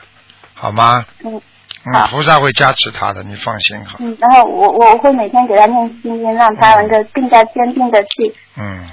[0.55, 1.07] 好吗？
[1.24, 1.41] 嗯
[1.86, 3.97] 嗯好，菩萨会加持他的，你放心好。
[4.01, 8.89] 嗯，然后我我会每天给他念心经，让他能够更加坚定的去嗯，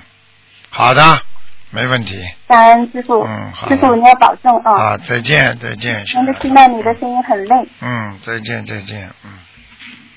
[0.69, 1.01] 好的，
[1.71, 2.21] 没问题。
[2.47, 3.21] 感恩师傅。
[3.23, 4.71] 嗯，好师傅你要保重啊！
[4.71, 7.55] 啊，再见，再见，能够听到你的声音很累。
[7.81, 9.39] 嗯，再见，再见，嗯。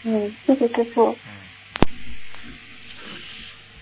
[0.04, 1.16] 嗯，谢谢师傅。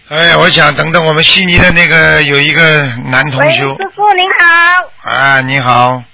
[0.09, 6.05] 哎，我想等等我们悉尼的那个有一个男同喂，修师傅您好，啊，你好，师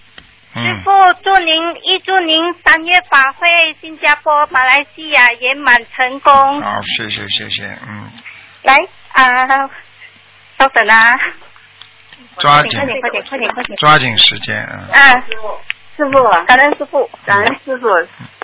[0.55, 0.90] 嗯，傅
[1.24, 3.48] 祝您预祝您三月法会
[3.80, 6.62] 新加坡、马来西亚圆满成功。
[6.62, 8.09] 好，谢谢谢谢，嗯，
[8.62, 8.76] 来
[9.12, 9.68] 啊，
[10.59, 11.18] 稍等啊，
[12.39, 12.81] 抓紧。
[12.81, 13.77] 快点快点快点快点。
[13.77, 15.20] 抓紧时间，嗯，啊，
[15.97, 17.89] 师傅，感恩师傅，感恩师傅，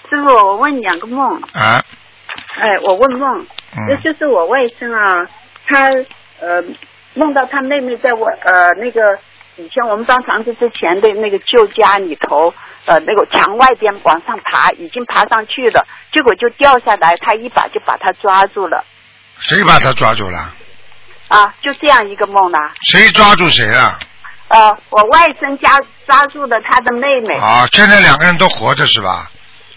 [0.09, 1.41] 师傅，我问两个梦。
[1.53, 1.83] 啊，
[2.57, 3.47] 哎，我问梦，
[3.89, 5.29] 这嗯就是我外甥啊，
[5.67, 5.89] 他
[6.41, 6.63] 呃
[7.15, 9.19] 梦到他妹妹在我呃那个
[9.57, 12.53] 以前我们装房子之前的那个旧家里头，
[12.87, 18.85] 呃那个墙外边往上爬，已经爬上去了，结果就掉下来，他一把就把他抓住了，
[19.39, 20.53] 谁把他抓住了？
[21.35, 22.59] 啊，就这样一个梦呢。
[22.83, 23.99] 谁抓住谁了？
[24.47, 29.29] 呃，我外甥家抓住了他的妹妹，啊，现在两个人都活着是吧？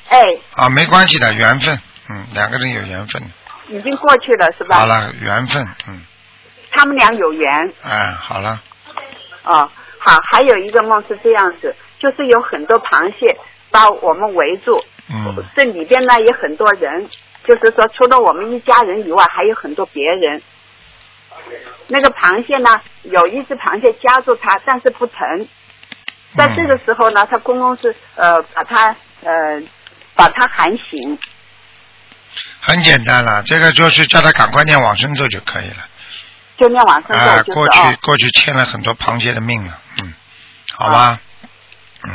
[0.09, 0.23] 哎，
[0.53, 1.75] 啊，没关系的，缘分，
[2.09, 3.23] 嗯，两个人有缘分。
[3.69, 4.75] 已经过去了是吧？
[4.75, 5.99] 好了，缘分，嗯，
[6.71, 7.73] 他们俩有缘。
[7.81, 8.61] 哎，好了，
[9.43, 9.67] 哦，
[9.97, 13.35] 好，还有一个梦是这样子，就是有很多螃蟹
[13.71, 14.79] 把我们围住，
[15.09, 17.09] 嗯，这里边呢有很多人，
[17.47, 20.39] 就是说除了我们一家人以外，还有很多别人。
[21.87, 25.47] 那个螃蟹呢，有一只螃蟹夹住它，但是不疼。
[26.35, 29.61] 在这个时候呢，他公公是呃把它呃
[30.15, 31.17] 把它喊醒，
[32.59, 35.87] 很简单了，这个就是叫他赶快念往生咒就可以了。
[36.57, 37.97] 就念往生啊，咒，就是过去哦。
[38.03, 40.13] 过去欠了很多螃蟹的命了，嗯，
[40.75, 41.19] 好吧，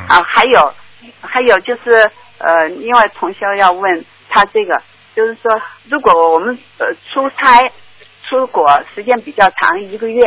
[0.09, 0.75] 啊，还有
[1.21, 4.81] 还有就是呃，另外同学要问他这个，
[5.17, 7.71] 就是说，如果我们呃出差
[8.33, 10.25] 出国时间比较长，一个月，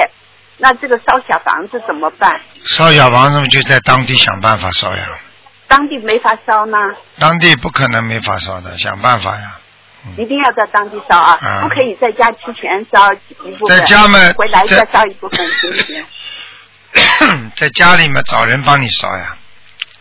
[0.59, 2.39] 那这个烧小房子怎么办？
[2.67, 5.03] 烧小房子就在当地想办法烧呀，
[5.67, 6.77] 当地没法烧呢，
[7.17, 9.59] 当地不可能没法烧的，想办法呀。
[10.17, 16.05] 一定要在当地烧啊，嗯不可以在家提前烧一部分，在家嘛回来再烧一部分，行不行？
[17.57, 19.35] 在家里面找人帮你烧呀，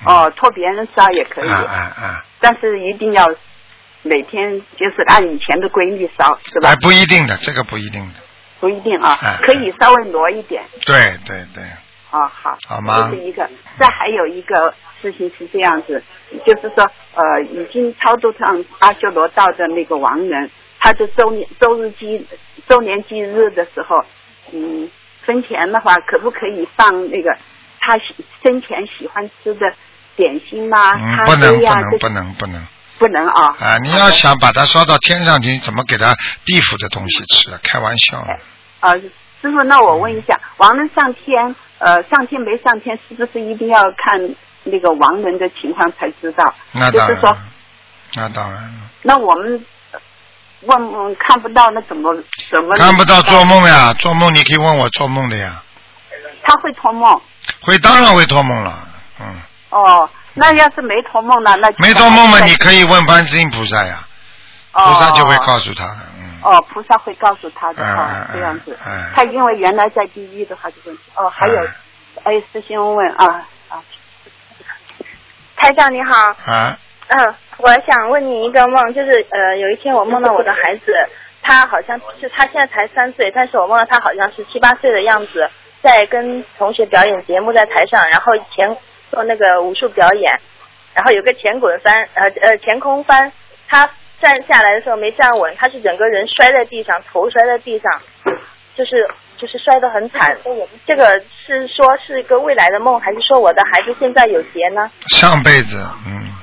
[0.04, 3.26] 哦，托别人烧也可以，啊啊啊，但是一定要
[4.04, 6.68] 每天就是按以前的规律烧，是吧？
[6.70, 8.20] 哎，不一定的，这个不一定的，
[8.60, 10.62] 不一定啊，哎可以稍微挪一点。
[10.84, 10.94] 对
[11.26, 11.64] 对对，
[12.10, 13.48] 哦，好，好吗这是一个。
[13.78, 16.02] 再还有一个事情是这样子，
[16.46, 22.26] 就是说，呃，已经超度上阿修罗道的那个亡人，他的周年周日祭
[22.68, 24.04] 周年忌日的时候，
[24.52, 24.90] 嗯，
[25.24, 27.36] 生前的话，可不可以放那个
[27.80, 29.72] 他喜生前喜欢吃的
[30.14, 32.66] 点心啦、嗯，咖啡呀、这不能不能不能不能
[33.34, 33.54] 啊。
[33.60, 33.78] 啊！
[33.82, 36.14] 你要想把它烧到天上去，你怎么给它
[36.44, 37.58] 地府的东西吃啊？
[37.62, 38.18] 开玩笑，
[38.80, 38.92] 啊，
[39.42, 46.54] 师傅，那我问一下，亡人上天，呃，上天没上天，是不是一定要看那个亡人的情况才知道？
[46.72, 47.36] 那当然就是说，
[48.14, 48.70] 那当然了，
[49.02, 49.64] 那我们
[50.62, 52.14] 问看不到，那怎么
[52.50, 55.62] 怎么看不到做梦呀，做梦你可以问我做梦的呀，
[56.42, 57.20] 他会托梦
[57.60, 58.88] 会当然会托梦了，
[59.20, 59.26] 嗯，
[59.70, 60.08] 哦。
[60.34, 61.56] 那要是没托梦呢？
[61.60, 63.98] 那就没托梦嘛，你可以问观世音菩萨呀，
[64.72, 68.76] 哦菩萨就会告诉他的，嗯，哦，菩萨会告诉他的嗯啊，嗯这样子。
[68.86, 71.64] 嗯他因为原来在地狱的话就问题哦，还有，
[72.24, 73.46] 哎，师兄问啊
[75.56, 76.12] 台长你好，
[76.52, 76.76] 啊，
[77.08, 80.92] 嗯，我想问你一个梦，就是呃，有一天我梦到我的孩子，
[81.42, 85.48] 他好像是他现在才三岁，但是我梦到他好像是七八岁的样子，
[85.80, 88.76] 在跟同学表演节目在台上，然后前
[89.14, 90.40] 做那个武术表演，
[90.92, 93.30] 然后有个前滚翻，呃呃前空翻，
[93.68, 93.88] 他
[94.20, 97.92] 站下来的时候没站稳，他是整个人摔在地上，头摔在地上，
[98.74, 100.36] 就是就是摔得很惨。
[100.84, 104.90] 这个是说是一个未来的梦，还是说我的孩子现在有劫呢？
[105.10, 105.76] 上辈子，
[106.08, 106.33] 嗯，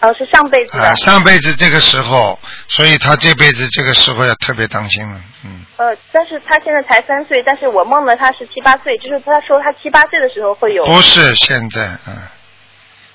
[0.00, 0.84] 哦，是上辈子的。
[0.84, 12.14] 啊，上辈子这个时候，所以他这辈子这个时候要特别当心了，嗯，呃，但是他现在才三岁，但是我梦了他是七八岁，就是他说他七八岁的时候会有，不是现在，嗯，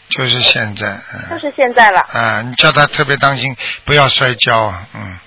[0.10, 2.00] 就是现在，嗯，就是现在了。
[2.02, 3.56] 啊，你叫他特别当心，
[3.86, 5.20] 不要摔跤啊，嗯，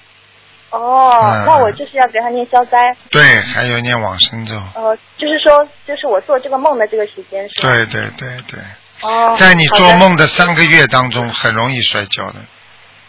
[0.70, 1.44] 哦，嗯。
[1.46, 2.78] 那我就是要给他念消灾，
[3.10, 7.70] 对，还有念往生咒，呃，就是说，就是我做这个梦的这个时间是吧？
[7.70, 8.60] 对对对对，
[9.04, 12.36] 哦，在你做梦的三个月当中，很容易摔跤的，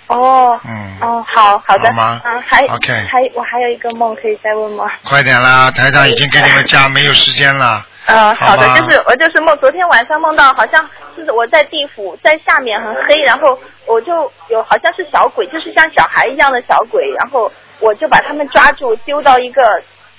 [0.07, 2.22] 哦，嗯，哦，好好的，好吗？
[2.26, 4.85] 嗯，还 OK 还我还有一个梦可以再问吗？
[5.03, 13.57] 快点啦，台长已经给你们加没有时间了，嗯，好的好，就是我就是梦，昨天晚上梦到好像是我在地府，在下面很黑，然后
[13.88, 17.49] 我就有好像是小鬼，就是像小孩一样的小鬼，然后
[17.80, 19.61] 我就把他们抓住，丢到一个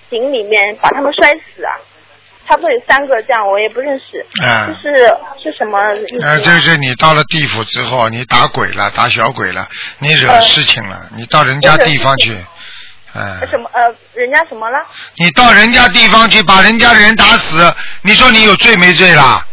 [0.08, 1.76] 井里面，把他们摔死啊。
[2.48, 4.96] 差不多有三个这样，我也不认识，嗯就是
[5.42, 9.66] 是什么意思就是你到了地府之后，你打鬼了，打小鬼了，
[9.98, 12.38] 你惹呃事情了，你到人家地方去，
[13.14, 13.82] 嗯，什么呃，
[14.14, 14.78] 人家什么了？
[15.16, 19.44] 你到人家地方去把人家的人打死，你说你有罪没罪啦？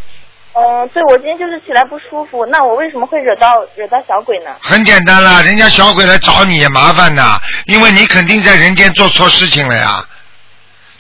[0.56, 4.52] 嗯、对，我今天就是起来不舒服，那我为什么会惹到惹到小鬼呢？
[4.62, 7.24] 很简单啦，人家小鬼来找你也麻烦的，
[7.66, 10.06] 因为你肯定在人间做错事情了呀。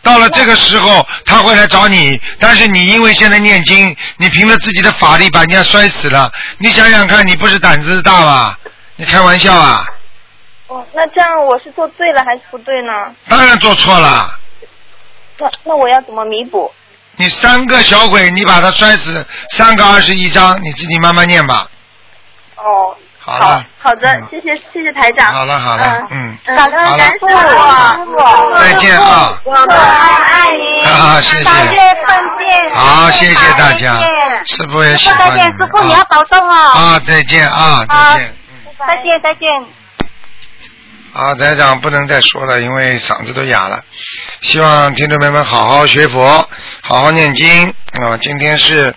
[0.03, 8.59] 到了这个时候，他会来找你，但是你因为现在念经，你凭着自己的法力把人家摔死了，你想想看，你不是胆子大吧？
[8.97, 9.84] 你开玩笑啊？
[10.67, 13.15] 哦，那这样我是做对了还是不对呢？
[13.27, 14.38] 当然做错了。
[15.39, 16.71] 那那我要怎么弥补？
[17.15, 21.67] 你三个小鬼，你把他摔死，三个二十一章，你自己慢慢念吧。
[22.55, 25.31] 哦，好了，好的，谢谢谢谢台长。
[25.31, 27.19] 好了好了，嗯，嗯，好的感恩师
[28.05, 30.83] 傅，再见啊我们爱你。
[30.83, 32.75] 啊谢谢三月份见。
[32.75, 36.53] 好，谢谢大家再见，师傅也喜师傅再见，欢你们师傅你要保重哦。
[36.53, 38.35] 啊，再见啊，再见。
[38.85, 39.49] 再见再见。
[41.13, 43.79] 啊，台长不能再说了，因为嗓子都哑了。
[44.41, 46.49] 希望听众朋友们好好学佛，
[46.81, 47.69] 好好念经
[48.01, 48.17] 啊。
[48.19, 48.93] 今天是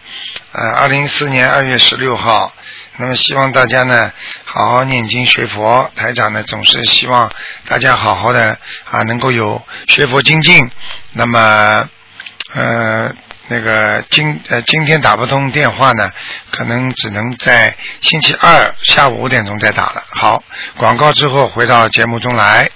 [0.53, 2.51] 呃二零一四年二月十六号，
[2.99, 4.13] 那么希望大家呢
[4.45, 5.91] 好好念经学佛。
[5.95, 7.31] 台长呢总是希望
[7.67, 8.59] 大家好好的
[8.91, 10.59] 啊能够有学佛精进。
[11.13, 11.89] 那么
[12.55, 13.13] 呃
[13.49, 16.11] 那个今呃今天打不通电话呢，
[16.51, 20.03] 可能只能在星期二下午五点钟再打了。
[20.09, 20.43] 好，
[20.77, 22.71] 广告之后回到节目中来。